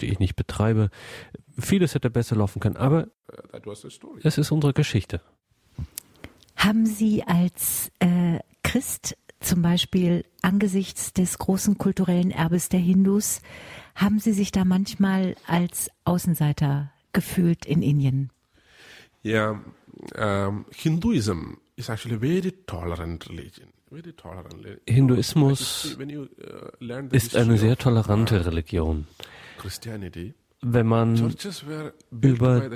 [0.00, 0.90] die ich nicht betreibe.
[1.58, 3.08] Vieles hätte besser laufen können, aber
[4.22, 5.20] es ist unsere Geschichte.
[6.56, 13.42] Haben Sie als äh, Christ zum Beispiel angesichts des großen kulturellen Erbes der Hindus,
[13.94, 18.30] haben Sie sich da manchmal als Außenseiter gefühlt in Indien?
[19.22, 19.60] Ja,
[20.16, 23.73] um, Hinduism is actually a very tolerant religion.
[24.16, 24.54] Tolerant.
[24.88, 29.06] Hinduismus uh, ist eine sehr tolerante uh, Religion.
[30.66, 31.34] Wenn man
[32.20, 32.70] über-.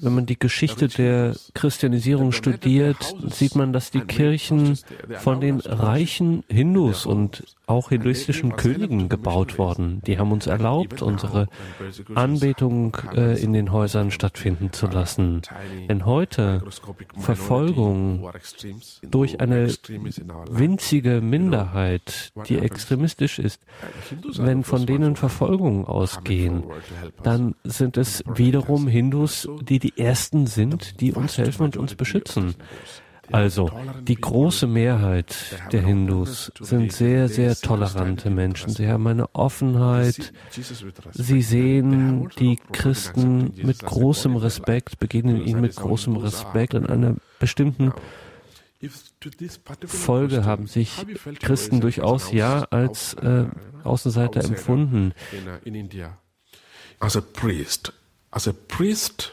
[0.00, 4.78] Wenn man die Geschichte der Christianisierung studiert, sieht man, dass die Kirchen
[5.20, 10.02] von den reichen Hindus und auch hinduistischen Königen gebaut wurden.
[10.06, 11.48] Die haben uns erlaubt, unsere
[12.14, 15.42] Anbetung äh, in den Häusern stattfinden zu lassen.
[15.86, 16.62] Wenn heute
[17.16, 18.30] Verfolgung
[19.02, 19.68] durch eine
[20.50, 23.62] winzige Minderheit, die extremistisch ist,
[24.36, 26.64] wenn von denen Verfolgungen ausgehen,
[27.22, 32.54] dann sind es wiederum Hindus, die die Ersten sind, die uns helfen und uns beschützen.
[33.32, 33.70] Also,
[34.02, 35.34] die große Mehrheit
[35.72, 38.70] der Hindus sind sehr, sehr tolerante Menschen.
[38.70, 40.32] Sie haben eine Offenheit.
[41.12, 46.74] Sie sehen die Christen mit großem Respekt, begegnen ihnen mit großem Respekt.
[46.74, 47.92] In einer bestimmten
[49.86, 51.06] Folge haben sich
[51.40, 53.46] Christen durchaus ja als äh,
[53.82, 55.14] Außenseiter empfunden.
[55.32, 56.18] in, uh, in India
[57.00, 57.92] as a priest.
[58.30, 59.32] As a priest,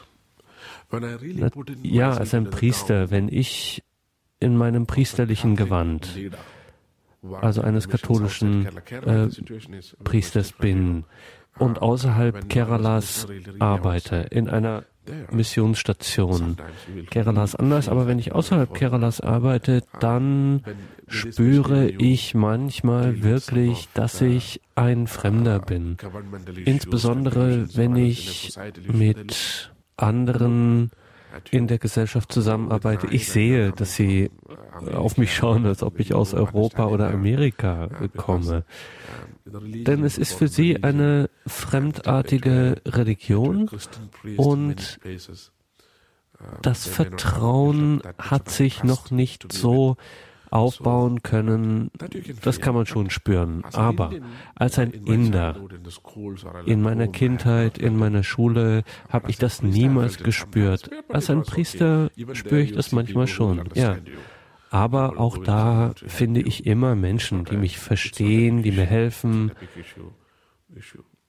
[0.90, 1.42] when I really
[1.82, 3.82] Ja, als ein Priester, wenn ich
[4.40, 6.08] in meinem priesterlichen Gewand,
[7.40, 9.28] also in eines katholischen äh,
[10.04, 11.04] Priesters bin
[11.58, 13.26] und außerhalb Keralas
[13.58, 14.84] arbeite, in einer
[15.30, 16.56] Missionsstation.
[17.10, 20.62] Kerala ist anders, aber wenn ich außerhalb Keralas arbeite, dann
[21.08, 25.96] spüre ich manchmal wirklich, dass ich ein Fremder bin.
[26.64, 30.90] Insbesondere wenn ich mit anderen
[31.50, 33.06] in der Gesellschaft zusammenarbeite.
[33.08, 34.30] Ich sehe, dass sie
[34.92, 38.64] auf mich schauen, als ob ich aus Europa oder Amerika komme.
[39.44, 43.68] Denn es ist für sie eine fremdartige Religion
[44.36, 45.00] und
[46.62, 49.96] das Vertrauen hat sich noch nicht so
[50.52, 51.90] aufbauen können.
[52.42, 53.64] Das kann man schon spüren.
[53.72, 54.12] Aber
[54.54, 55.56] als ein Inder
[56.66, 60.90] in meiner Kindheit, in meiner Schule, habe ich das niemals gespürt.
[61.08, 63.68] Als ein Priester spüre ich das manchmal schon.
[63.74, 63.96] Ja.
[64.70, 69.52] Aber auch da finde ich immer Menschen, die mich verstehen, die mir helfen.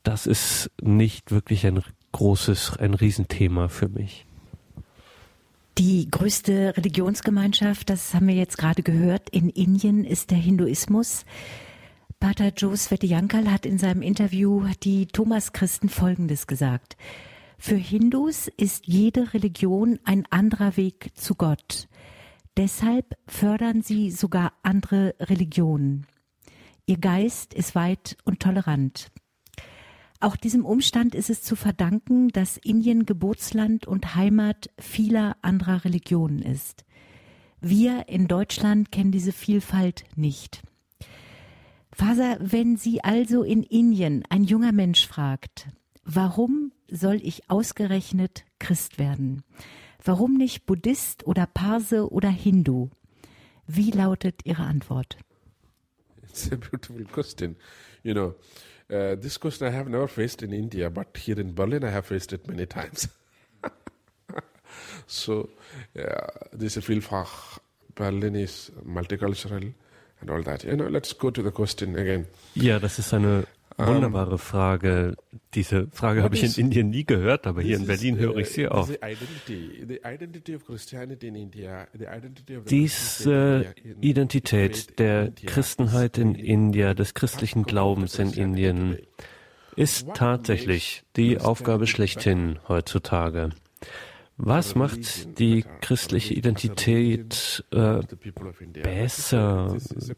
[0.03, 1.81] Das ist nicht wirklich ein
[2.13, 4.25] großes, ein Riesenthema für mich.
[5.79, 11.25] Die größte Religionsgemeinschaft, das haben wir jetzt gerade gehört, in Indien ist der Hinduismus.
[12.19, 16.95] Pater Joe Svetiyankal hat in seinem Interview die Thomas-Christen Folgendes gesagt.
[17.57, 21.87] Für Hindus ist jede Religion ein anderer Weg zu Gott.
[22.55, 26.05] Deshalb fördern sie sogar andere Religionen.
[26.85, 29.07] Ihr Geist ist weit und tolerant.
[30.23, 36.41] Auch diesem Umstand ist es zu verdanken, dass Indien Geburtsland und Heimat vieler anderer Religionen
[36.41, 36.85] ist.
[37.59, 40.61] Wir in Deutschland kennen diese Vielfalt nicht.
[41.91, 45.67] Faser, wenn Sie also in Indien ein junger Mensch fragt,
[46.05, 49.43] warum soll ich ausgerechnet Christ werden?
[50.01, 52.91] Warum nicht Buddhist oder Parse oder Hindu?
[53.67, 55.17] Wie lautet Ihre Antwort?
[56.29, 57.57] It's a beautiful question.
[58.03, 58.35] You know,
[58.91, 62.05] uh, this question I have never faced in India, but here in Berlin I have
[62.05, 63.07] faced it many times.
[65.07, 65.49] so,
[65.93, 67.59] yeah, this is Vielfach.
[67.95, 69.73] Berlin is multicultural
[70.21, 70.63] and all that.
[70.63, 72.25] You know, let's go to the question again.
[72.55, 73.45] Yeah, das ist eine
[73.77, 75.15] wunderbare Frage.
[75.53, 78.49] Diese Frage habe ich in Indien nie gehört, aber hier in Berlin höre uh, ich
[78.49, 78.89] sie this auch.
[82.69, 88.97] Diese India, Identität der Christenheit is in India, des christlichen Glaubens in Indien,
[89.75, 93.51] ist tatsächlich die Aufgabe schlechthin heutzutage.
[94.37, 97.99] Was macht die christliche Identität äh,
[98.81, 99.77] besser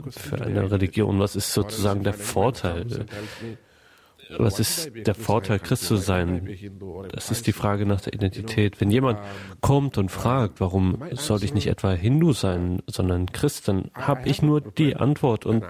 [0.09, 0.71] für eine.
[0.71, 1.19] Religion?
[1.19, 3.05] Was ist sozusagen der Vorteil?
[4.37, 6.49] Was ist der Vorteil, Christ zu sein?
[7.11, 8.79] Das ist die Frage nach der Identität.
[8.81, 9.19] Wenn jemand
[9.61, 14.41] kommt und fragt, warum soll ich nicht etwa Hindu sein, sondern Christ, dann habe ich
[14.41, 15.63] nur die Antwort und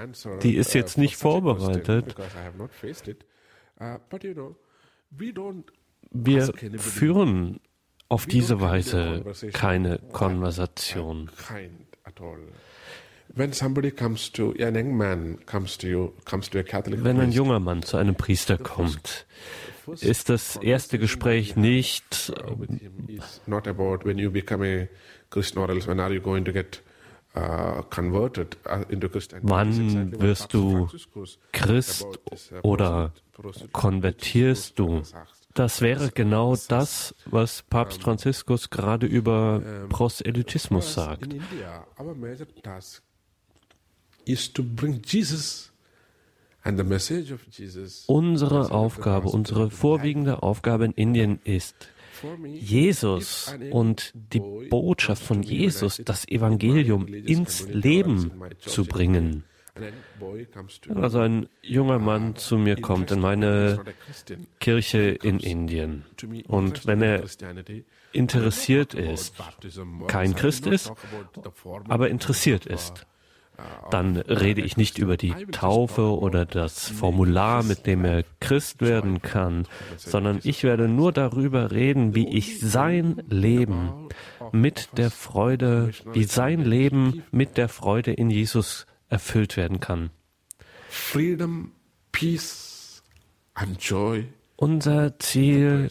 [0.43, 2.16] die ist jetzt nicht vorbereitet.
[6.12, 7.60] Wir führen
[8.10, 11.30] auf diese Weise keine Konversation.
[17.03, 19.26] Wenn ein junger Mann zu einem Priester kommt,
[19.99, 23.20] ist das erste Gespräch nicht, uh, uh.
[29.41, 30.88] Wann wirst du
[31.51, 33.14] Christ uh, oder
[33.74, 35.01] konvertierst du?
[35.56, 41.34] Das wäre genau das, was Papst Franziskus gerade über Proselytismus sagt.
[48.08, 51.76] Unsere Aufgabe, unsere vorwiegende Aufgabe in Indien ist,
[52.43, 59.43] Jesus und die Botschaft von Jesus, das Evangelium ins Leben zu bringen.
[60.95, 63.84] Also ein junger Mann zu mir kommt in meine
[64.59, 66.05] Kirche in Indien.
[66.47, 67.23] Und wenn er
[68.13, 69.36] interessiert ist,
[70.07, 70.93] kein Christ ist,
[71.89, 73.05] aber interessiert ist,
[73.89, 79.21] dann rede ich nicht über die Taufe oder das Formular, mit dem er Christ werden
[79.21, 79.67] kann,
[79.97, 84.09] sondern ich werde nur darüber reden, wie ich sein Leben
[84.51, 90.10] mit der Freude, wie sein Leben mit der Freude in Jesus erfüllt werden kann.
[90.89, 91.72] Freedom,
[92.12, 93.03] Peace
[93.53, 94.28] and Joy.
[94.56, 95.89] Unser Ziel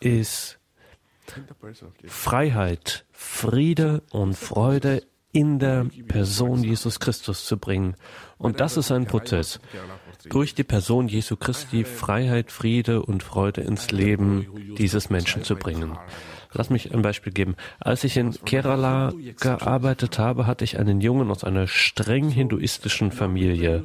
[0.00, 0.58] ist
[2.06, 7.96] Freiheit, Friede und Freude in der Person Jesus Christus zu bringen.
[8.38, 9.58] Und das ist ein Prozess.
[10.30, 15.98] Durch die Person Jesu Christi Freiheit, Friede und Freude ins Leben dieses Menschen zu bringen.
[16.54, 17.56] Lass mich ein Beispiel geben.
[17.80, 23.84] Als ich in Kerala gearbeitet habe, hatte ich einen Jungen aus einer streng hinduistischen Familie,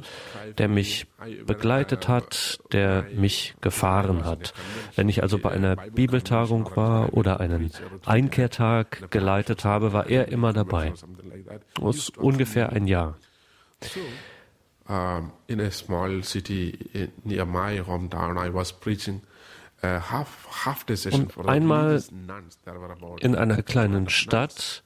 [0.56, 1.06] der mich
[1.46, 4.54] begleitet hat, der mich gefahren hat.
[4.94, 7.72] Wenn ich also bei einer Bibeltagung war oder einen
[8.06, 10.92] Einkehrtag geleitet habe, war er immer dabei.
[11.80, 13.16] Aus ungefähr ein Jahr.
[15.46, 16.76] in a small city
[17.24, 19.22] near my hometown, I was preaching
[19.82, 22.02] und einmal
[23.20, 24.84] in einer kleinen Stadt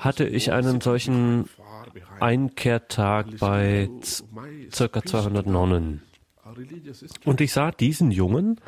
[0.00, 1.48] hatte ich einen solchen
[2.20, 3.88] Einkehrtag bei
[4.70, 5.02] ca.
[5.02, 6.02] 200 Nonnen.
[7.24, 8.60] Und ich sah diesen Jungen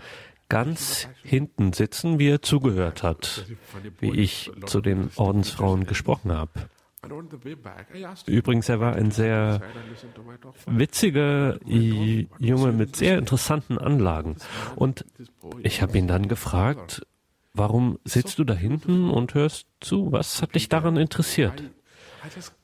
[0.49, 3.47] ganz hinten sitzen, wie er zugehört hat,
[4.01, 6.51] wie ich zu den Ordensfrauen gesprochen habe.
[8.27, 9.61] Übrigens, er war ein sehr
[10.67, 14.37] witziger Junge mit sehr interessanten Anlagen.
[14.77, 15.05] Und
[15.63, 17.07] ich habe ihn dann gefragt,
[17.55, 20.13] warum sitzt du da hinten und hörst zu?
[20.13, 21.63] Was hat dich daran interessiert?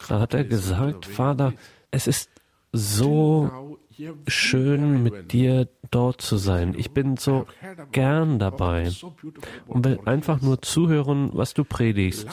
[0.09, 1.55] Da hat er gesagt, Vater,
[1.91, 2.31] es ist
[2.73, 3.79] so
[4.27, 6.75] schön, mit dir dort zu sein.
[6.77, 7.47] Ich bin so
[7.93, 8.91] gern dabei
[9.67, 12.29] und will einfach nur zuhören, was du predigst.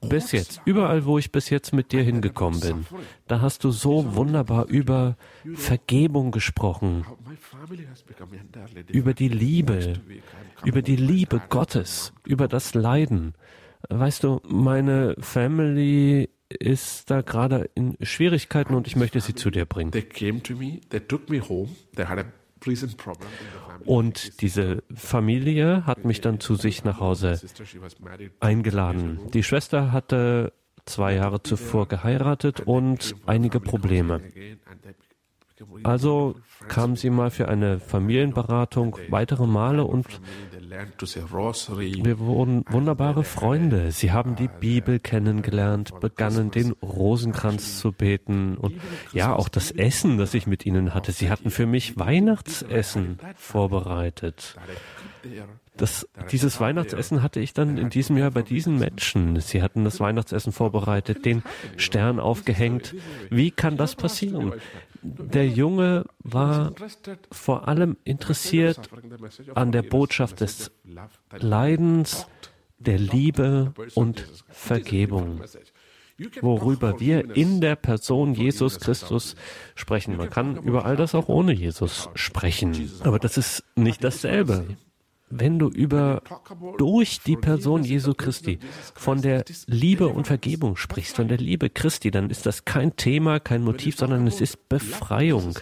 [0.00, 2.86] Bis jetzt, überall, wo ich bis jetzt mit dir hingekommen bin,
[3.26, 5.16] da hast du so wunderbar über
[5.54, 7.04] Vergebung gesprochen,
[8.88, 9.94] über die Liebe,
[10.64, 13.34] über die Liebe Gottes, über das Leiden.
[13.88, 19.64] Weißt du, meine Family ist da gerade in Schwierigkeiten und ich möchte sie zu dir
[19.66, 19.92] bringen.
[23.84, 27.40] Und diese Familie hat mich dann zu sich nach Hause
[28.40, 29.20] eingeladen.
[29.32, 30.52] Die Schwester hatte
[30.86, 34.20] zwei Jahre zuvor geheiratet und einige Probleme.
[35.82, 36.36] Also
[36.68, 40.20] kam sie mal für eine Familienberatung weitere Male und
[42.04, 43.92] wir wurden wunderbare Freunde.
[43.92, 48.74] Sie haben die Bibel kennengelernt, begannen den Rosenkranz zu beten und
[49.12, 51.12] ja, auch das Essen, das ich mit ihnen hatte.
[51.12, 54.56] Sie hatten für mich Weihnachtsessen vorbereitet.
[55.76, 59.40] Das, dieses Weihnachtsessen hatte ich dann in diesem Jahr bei diesen Menschen.
[59.40, 61.42] Sie hatten das Weihnachtsessen vorbereitet, den
[61.76, 62.94] Stern aufgehängt.
[63.28, 64.52] Wie kann das passieren?
[65.04, 66.72] Der Junge war
[67.30, 68.88] vor allem interessiert
[69.54, 70.72] an der Botschaft des
[71.30, 72.26] Leidens,
[72.78, 75.42] der Liebe und Vergebung
[76.40, 79.34] worüber wir in der Person Jesus Christus
[79.74, 80.16] sprechen.
[80.16, 84.64] Man kann über all das auch ohne Jesus sprechen, aber das ist nicht dasselbe
[85.38, 86.22] wenn du über
[86.78, 88.58] durch die Person Jesu Christi
[88.94, 93.40] von der Liebe und Vergebung sprichst, von der Liebe Christi, dann ist das kein Thema,
[93.40, 95.58] kein Motiv, sondern es ist Befreiung.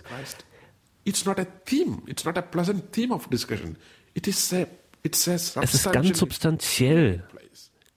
[5.63, 7.25] Es ist ganz substanziell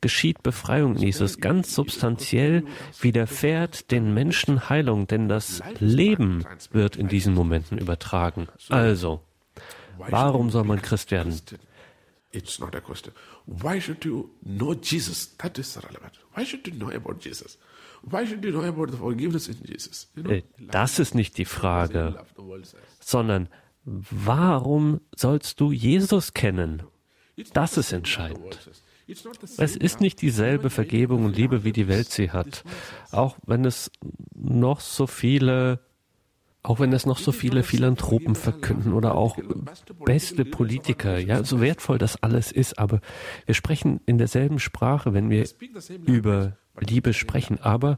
[0.06, 1.40] geschieht Befreiung in Jesus.
[1.40, 2.64] Ganz substanziell
[3.02, 8.48] widerfährt den Menschen Heilung, denn das Leben wird in diesen Momenten übertragen.
[8.70, 9.22] Also,
[9.98, 11.40] Warum soll man Christ werden?
[12.32, 13.14] It's not a question.
[13.46, 15.38] Why should you know Jesus?
[15.38, 16.14] That is relevant.
[16.34, 17.58] Why should you know about Jesus?
[18.02, 20.08] Why should you know about the forgiveness in Jesus?
[20.60, 22.16] Das ist nicht die Frage,
[23.00, 23.48] sondern
[23.86, 26.84] warum sollst du Jesus kennen?
[27.54, 28.60] Das ist entscheidend.
[29.58, 32.64] Es ist nicht dieselbe Vergebung und Liebe, wie die Welt sie hat,
[33.12, 33.92] auch wenn es
[34.34, 35.80] noch so viele
[36.66, 39.38] auch wenn es noch so viele Philanthropen verkünden oder auch
[40.04, 43.02] beste Politiker, ja, so wertvoll das alles ist, aber
[43.46, 45.48] wir sprechen in derselben Sprache, wenn wir
[46.06, 47.98] über Liebe sprechen, aber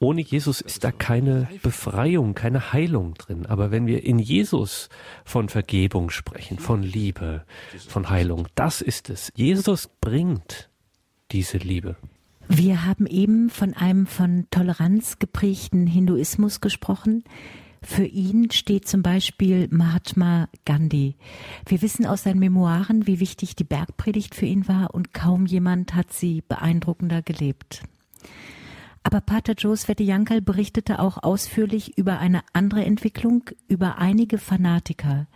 [0.00, 3.46] ohne Jesus ist da keine Befreiung, keine Heilung drin.
[3.46, 4.88] Aber wenn wir in Jesus
[5.24, 7.44] von Vergebung sprechen, von Liebe,
[7.88, 9.32] von Heilung, das ist es.
[9.34, 10.70] Jesus bringt
[11.32, 11.96] diese Liebe.
[12.46, 17.24] Wir haben eben von einem von Toleranz geprägten Hinduismus gesprochen.
[17.88, 21.16] Für ihn steht zum Beispiel Mahatma Gandhi.
[21.66, 25.94] Wir wissen aus seinen Memoiren, wie wichtig die Bergpredigt für ihn war und kaum jemand
[25.94, 27.82] hat sie beeindruckender gelebt.
[29.02, 35.26] Aber Pater Joe Svetiankal berichtete auch ausführlich über eine andere Entwicklung, über einige Fanatiker,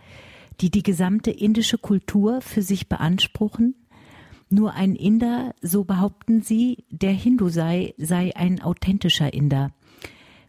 [0.61, 3.73] die die gesamte indische Kultur für sich beanspruchen
[4.53, 9.71] nur ein Inder, so behaupten sie, der Hindu sei, sei ein authentischer Inder.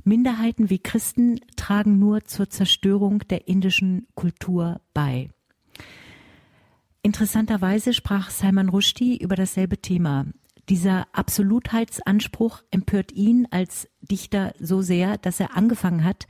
[0.04, 5.30] Minderheiten wie Christen tragen nur zur Zerstörung der indischen Kultur bei.
[7.02, 10.26] Interessanterweise sprach Salman Rushdie über dasselbe Thema.
[10.68, 16.26] Dieser Absolutheitsanspruch empört ihn als Dichter so sehr, dass er angefangen hat,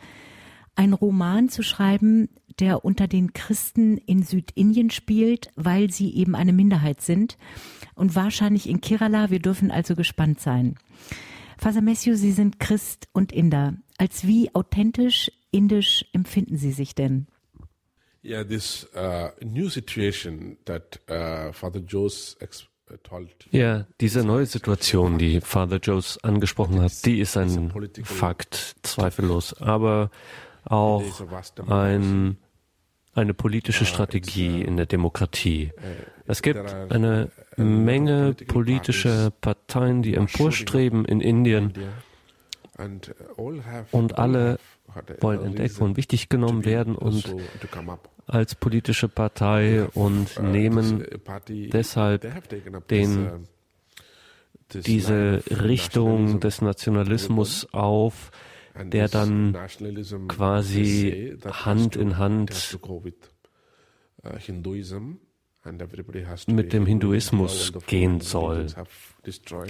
[0.75, 2.29] einen Roman zu schreiben,
[2.59, 7.39] der unter den Christen in Südindien spielt, weil sie eben eine Minderheit sind
[7.95, 9.31] und wahrscheinlich in Kerala.
[9.31, 10.77] Wir dürfen also gespannt sein.
[11.65, 13.73] Father Matthew, Sie sind Christ und Inder.
[13.97, 17.27] Als wie authentisch indisch empfinden Sie sich denn?
[18.23, 23.19] Yeah, this uh, new situation that uh, Father Joe's uh,
[23.51, 27.73] ja, diese neue Situation, die Father Joes angesprochen hat, die ist ein
[28.03, 29.55] Fakt, zweifellos.
[29.55, 30.11] Aber
[30.65, 31.03] auch
[31.67, 32.37] ein,
[33.15, 35.73] eine politische Strategie in der Demokratie.
[36.27, 36.59] Es gibt
[36.91, 41.75] eine Menge politischer Parteien, die emporstreben in Indien.
[43.91, 44.59] Und alle
[45.21, 47.35] wollen entdeckt und wichtig genommen werden und
[48.27, 51.05] als politische Partei und nehmen
[51.47, 52.27] deshalb
[52.89, 53.47] den,
[54.73, 58.31] diese Richtung des Nationalismus auf,
[58.83, 59.57] der dann
[60.29, 62.79] quasi Hand in Hand
[66.47, 68.67] mit dem Hinduismus gehen soll.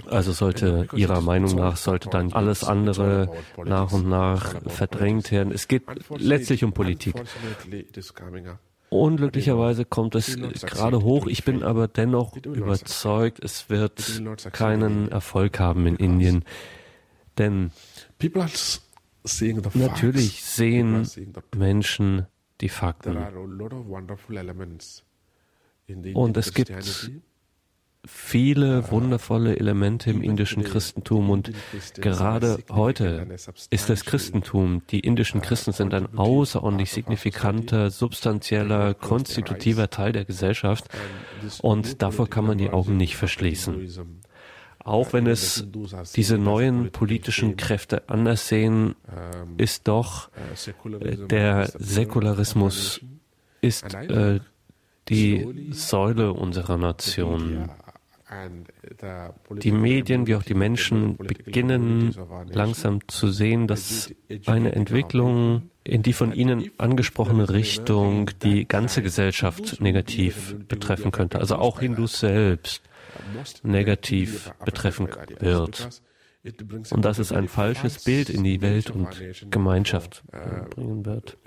[0.07, 3.29] Also sollte ihrer Meinung nach sollte dann alles andere
[3.63, 5.53] nach und nach verdrängt werden.
[5.53, 5.83] Es geht
[6.17, 7.15] letztlich um Politik.
[8.89, 11.27] Unglücklicherweise kommt es gerade hoch.
[11.27, 16.45] Ich bin aber dennoch überzeugt, es wird keinen Erfolg haben in Indien.
[17.37, 17.71] Denn
[19.73, 21.07] Natürlich sehen
[21.55, 22.27] Menschen
[22.61, 23.17] die Fakten.
[26.13, 26.71] Und es gibt
[28.07, 31.51] viele wundervolle Elemente im indischen Christentum und
[31.95, 33.27] gerade heute
[33.69, 40.85] ist das Christentum, die indischen Christen sind ein außerordentlich signifikanter, substanzieller, konstitutiver Teil der Gesellschaft.
[41.61, 43.89] Und davor kann man die Augen nicht verschließen.
[44.79, 45.67] Auch wenn es
[46.15, 48.95] diese neuen politischen Kräfte anders sehen,
[49.57, 50.29] ist doch
[50.99, 53.01] äh, der Säkularismus
[53.61, 54.41] ist äh,
[55.09, 57.69] die Säule unserer Nation.
[59.51, 62.15] Die Medien wie auch die Menschen beginnen
[62.51, 64.13] langsam zu sehen, dass
[64.45, 71.57] eine Entwicklung in die von Ihnen angesprochene Richtung die ganze Gesellschaft negativ betreffen könnte, also
[71.57, 72.81] auch Hindus selbst
[73.63, 75.07] negativ betreffen
[75.39, 76.01] wird.
[76.91, 79.09] Und dass es ein falsches Bild in die Welt und
[79.49, 80.23] Gemeinschaft
[80.69, 81.37] bringen wird.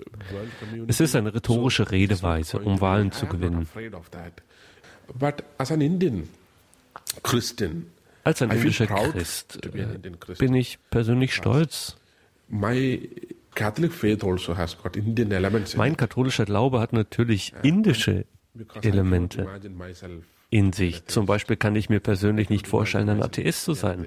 [0.89, 3.69] Es ist eine rhetorische Redeweise, um Wahlen zu gewinnen.
[8.25, 9.99] Als ein indischer Christ äh,
[10.39, 11.97] bin ich persönlich stolz.
[12.51, 12.67] Also
[15.77, 18.27] mein katholischer Glaube hat natürlich indische
[18.83, 19.47] Elemente
[20.51, 21.07] in sich.
[21.07, 24.07] Zum Beispiel kann ich mir persönlich nicht vorstellen, ein Atheist zu sein.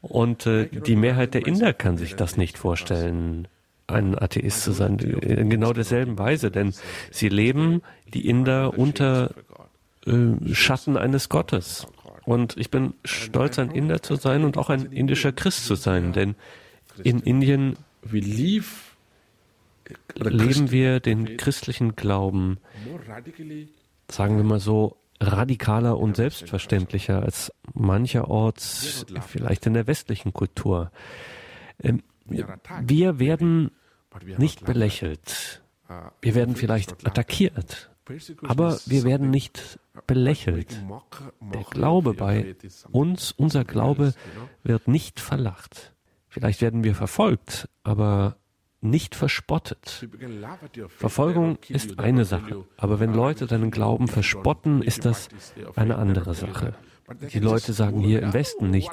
[0.00, 3.48] Und äh, die Mehrheit der Inder kann sich das nicht vorstellen,
[3.88, 6.74] ein Atheist zu sein, in genau derselben Weise, denn
[7.10, 9.34] sie leben, die Inder, unter
[10.06, 11.86] äh, Schatten eines Gottes.
[12.24, 16.12] Und ich bin stolz, ein Inder zu sein und auch ein indischer Christ zu sein,
[16.12, 16.34] denn
[17.02, 17.76] in Indien
[18.12, 18.66] leben
[20.70, 22.58] wir den christlichen Glauben,
[24.10, 30.90] sagen wir mal so, radikaler und selbstverständlicher als mancherorts vielleicht in der westlichen Kultur.
[31.82, 33.70] Ähm, wir werden
[34.38, 35.62] nicht belächelt.
[36.20, 37.90] Wir werden vielleicht attackiert,
[38.46, 40.82] aber wir werden nicht belächelt.
[41.40, 42.56] Der Glaube bei
[42.92, 44.12] uns, unser Glaube
[44.62, 45.94] wird nicht verlacht.
[46.28, 48.36] Vielleicht werden wir verfolgt, aber
[48.80, 50.08] nicht verspottet.
[50.88, 55.28] Verfolgung ist eine Sache, aber wenn Leute deinen Glauben verspotten, ist das
[55.74, 56.74] eine andere Sache.
[57.32, 58.90] Die Leute sagen hier im Westen nicht,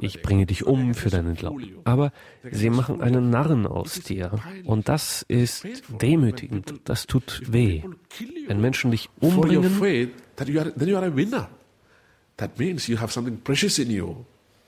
[0.00, 1.74] ich bringe dich um für deinen Glauben.
[1.84, 2.10] Aber
[2.50, 4.40] sie machen einen Narren aus dir.
[4.64, 5.66] Und das ist
[6.00, 6.74] demütigend.
[6.84, 7.82] Das tut weh.
[8.46, 9.78] Wenn Menschen dich umbringen,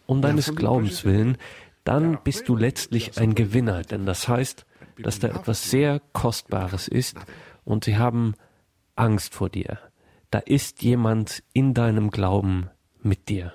[0.06, 1.39] um deines Glaubens willen,
[1.86, 3.82] dann bist du letztlich ein Gewinner.
[3.82, 4.66] Denn das heißt,
[5.02, 7.16] dass da etwas sehr Kostbares ist
[7.64, 8.34] und sie haben
[8.94, 9.78] Angst vor dir
[10.30, 12.70] da ist jemand in deinem Glauben
[13.02, 13.54] mit dir.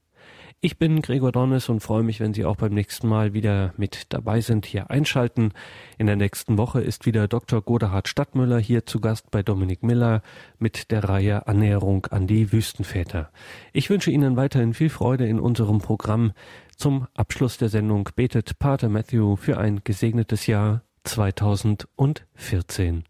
[0.60, 4.06] Ich bin Gregor Dornes und freue mich, wenn Sie auch beim nächsten Mal wieder mit
[4.08, 5.52] dabei sind, hier einschalten.
[5.98, 7.62] In der nächsten Woche ist wieder Dr.
[7.62, 10.20] Godehard Stadtmüller hier zu Gast bei Dominik Miller
[10.58, 13.30] mit der Reihe Annäherung an die Wüstenväter.
[13.72, 16.32] Ich wünsche Ihnen weiterhin viel Freude in unserem Programm.
[16.76, 23.04] Zum Abschluss der Sendung betet Pater Matthew für ein gesegnetes Jahr 2014.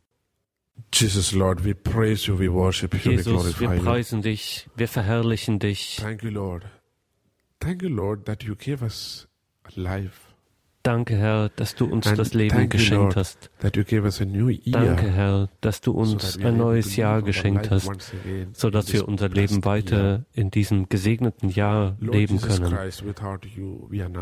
[0.92, 4.86] Jesus, Lord, we praise you, we worship you, Jesus, we glorify wir preisen dich, wir
[4.86, 5.96] verherrlichen dich.
[5.98, 6.66] Thank you, Lord.
[7.60, 9.28] Thank you, Lord, that you gave us
[9.74, 10.28] life.
[10.84, 13.50] Danke, Herr, dass du uns das Leben geschenkt hast.
[13.60, 17.90] Danke, Herr, dass du uns ein neues Jahr geschenkt hast,
[18.52, 22.74] so dass wir unser Leben weiter in diesem gesegneten Jahr leben können.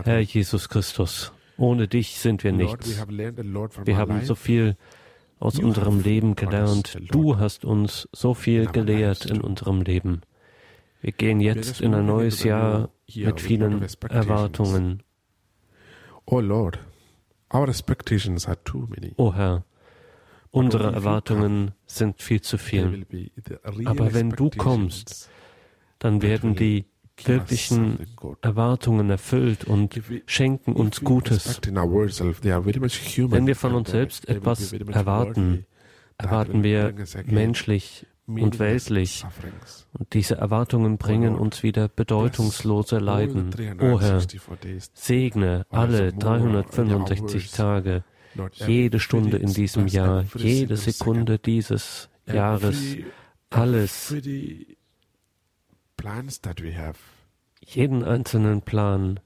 [0.05, 3.07] Herr Jesus Christus, ohne dich sind wir nichts.
[3.85, 4.77] Wir haben so viel
[5.39, 6.99] aus unserem Leben gelernt.
[7.11, 10.23] Du hast uns so viel gelehrt in unserem Leben.
[11.01, 15.03] Wir gehen jetzt in ein neues Jahr mit vielen Erwartungen.
[16.25, 16.79] Oh Lord,
[17.53, 19.15] our expectations are too many.
[19.17, 19.65] Oh Herr,
[20.51, 23.07] unsere Erwartungen sind viel zu viel.
[23.85, 25.31] Aber wenn du kommst,
[25.99, 26.87] dann werden die
[27.25, 28.07] wirklichen
[28.43, 31.61] Erwartungen erfüllt und schenken uns Gutes.
[31.65, 35.67] Wenn wir von uns selbst etwas erwarten,
[36.19, 36.95] erwarten wir
[37.27, 39.25] menschlich und weltlich.
[39.93, 43.51] Und diese Erwartungen bringen uns wieder bedeutungslose Leiden.
[43.81, 44.23] O Herr,
[44.95, 48.05] segne alle 365 Tage,
[48.53, 52.97] jede Stunde in diesem Jahr, jede Sekunde dieses Jahres,
[53.51, 54.15] alles,
[57.65, 59.21] jeden einzelnen Plan,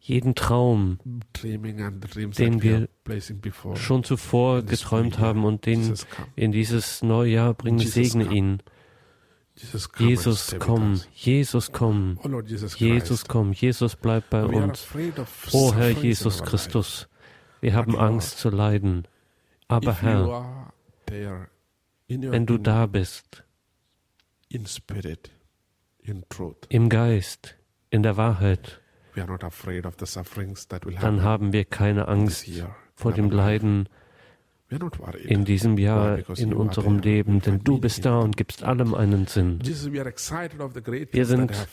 [0.00, 0.98] jeden Traum,
[1.42, 2.88] den wir
[3.74, 5.94] schon zuvor geträumt haben und den
[6.34, 8.62] in dieses neue Jahr bringen, segne ihn.
[9.98, 12.18] Jesus, komm, Jesus, komm,
[12.76, 14.88] Jesus, komm, Jesus, bleib bei uns.
[15.52, 17.08] O Herr Jesus Christus,
[17.60, 19.06] wir haben Angst zu leiden.
[19.68, 20.66] Aber Herr,
[22.08, 23.44] wenn du da bist,
[26.68, 27.56] im Geist,
[27.90, 28.80] in der Wahrheit,
[31.00, 32.46] dann haben wir keine Angst
[32.94, 33.88] vor dem Leiden
[35.24, 39.58] in diesem Jahr, in unserem Leben, denn du bist da und gibst allem einen Sinn.
[39.62, 41.68] Wir sind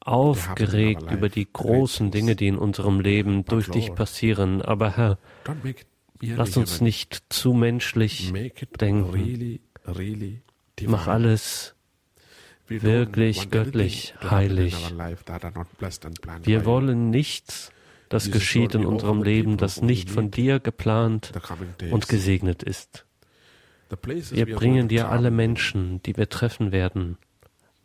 [0.00, 5.18] aufgeregt über die großen Dinge, die in unserem Leben durch dich passieren, aber Herr,
[6.20, 8.32] lass uns nicht zu menschlich
[8.80, 9.60] denken.
[10.86, 11.76] Mach alles
[12.70, 14.94] wirklich göttlich, heilig.
[16.42, 17.72] Wir wollen nichts,
[18.08, 21.32] das geschieht in unserem Leben, das nicht von dir geplant
[21.90, 23.06] und gesegnet ist.
[24.30, 27.18] Wir bringen dir alle Menschen, die wir treffen werden,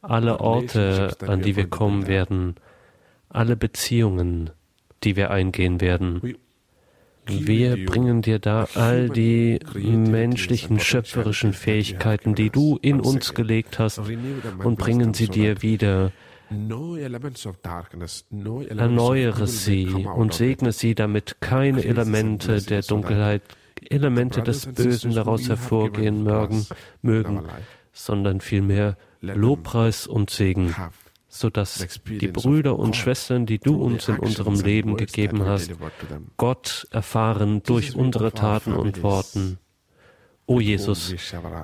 [0.02, 2.56] alle Orte, an die wir kommen werden,
[3.30, 4.52] alle Beziehungen,
[5.04, 6.38] die wir eingehen werden.
[7.28, 14.00] Wir bringen dir da all die menschlichen, schöpferischen Fähigkeiten, die du in uns gelegt hast,
[14.00, 16.12] und bringen sie dir wieder.
[18.70, 23.42] Erneuere sie und segne sie, damit keine Elemente der Dunkelheit,
[23.90, 26.66] Elemente des Bösen daraus hervorgehen mögen,
[27.02, 27.42] mögen
[27.92, 30.76] sondern vielmehr Lobpreis und Segen
[31.36, 35.70] sodass die Brüder und Schwestern, die du uns in unserem Leben gegeben hast,
[36.38, 39.58] Gott erfahren durch unsere Taten und Worten.
[40.46, 41.14] O Jesus,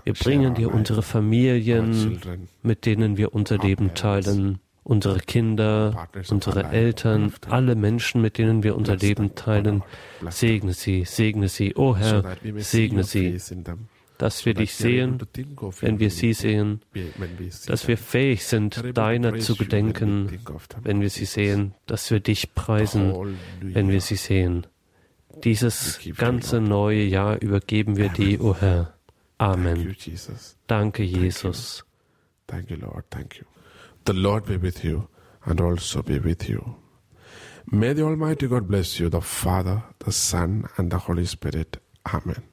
[0.04, 2.20] wir bringen dir unsere Familien,
[2.64, 8.76] mit denen wir unser Leben teilen, unsere Kinder, unsere Eltern, alle Menschen, mit denen wir
[8.76, 9.84] unser Leben teilen.
[10.30, 13.40] Segne sie, segne sie, o Herr, segne sie
[14.22, 15.20] dass wir dich sehen,
[15.82, 16.82] wenn wir sie sehen,
[17.66, 20.30] dass wir fähig sind, deiner zu gedenken,
[20.84, 24.68] wenn wir sie sehen, dass wir dich preisen, wenn wir sie sehen.
[25.44, 28.94] Dieses ganze neue Jahr übergeben wir dir, o oh Herr.
[29.40, 29.96] Amen.
[30.68, 31.84] Danke, Jesus.
[32.46, 33.06] Thank you, Lord.
[33.10, 33.46] Thank you.
[34.06, 35.08] The Lord be with you
[35.46, 36.76] and also be with you.
[37.72, 41.78] May the Almighty God bless you, the Father, the Son, and the Holy Spirit.
[42.06, 42.51] Amen.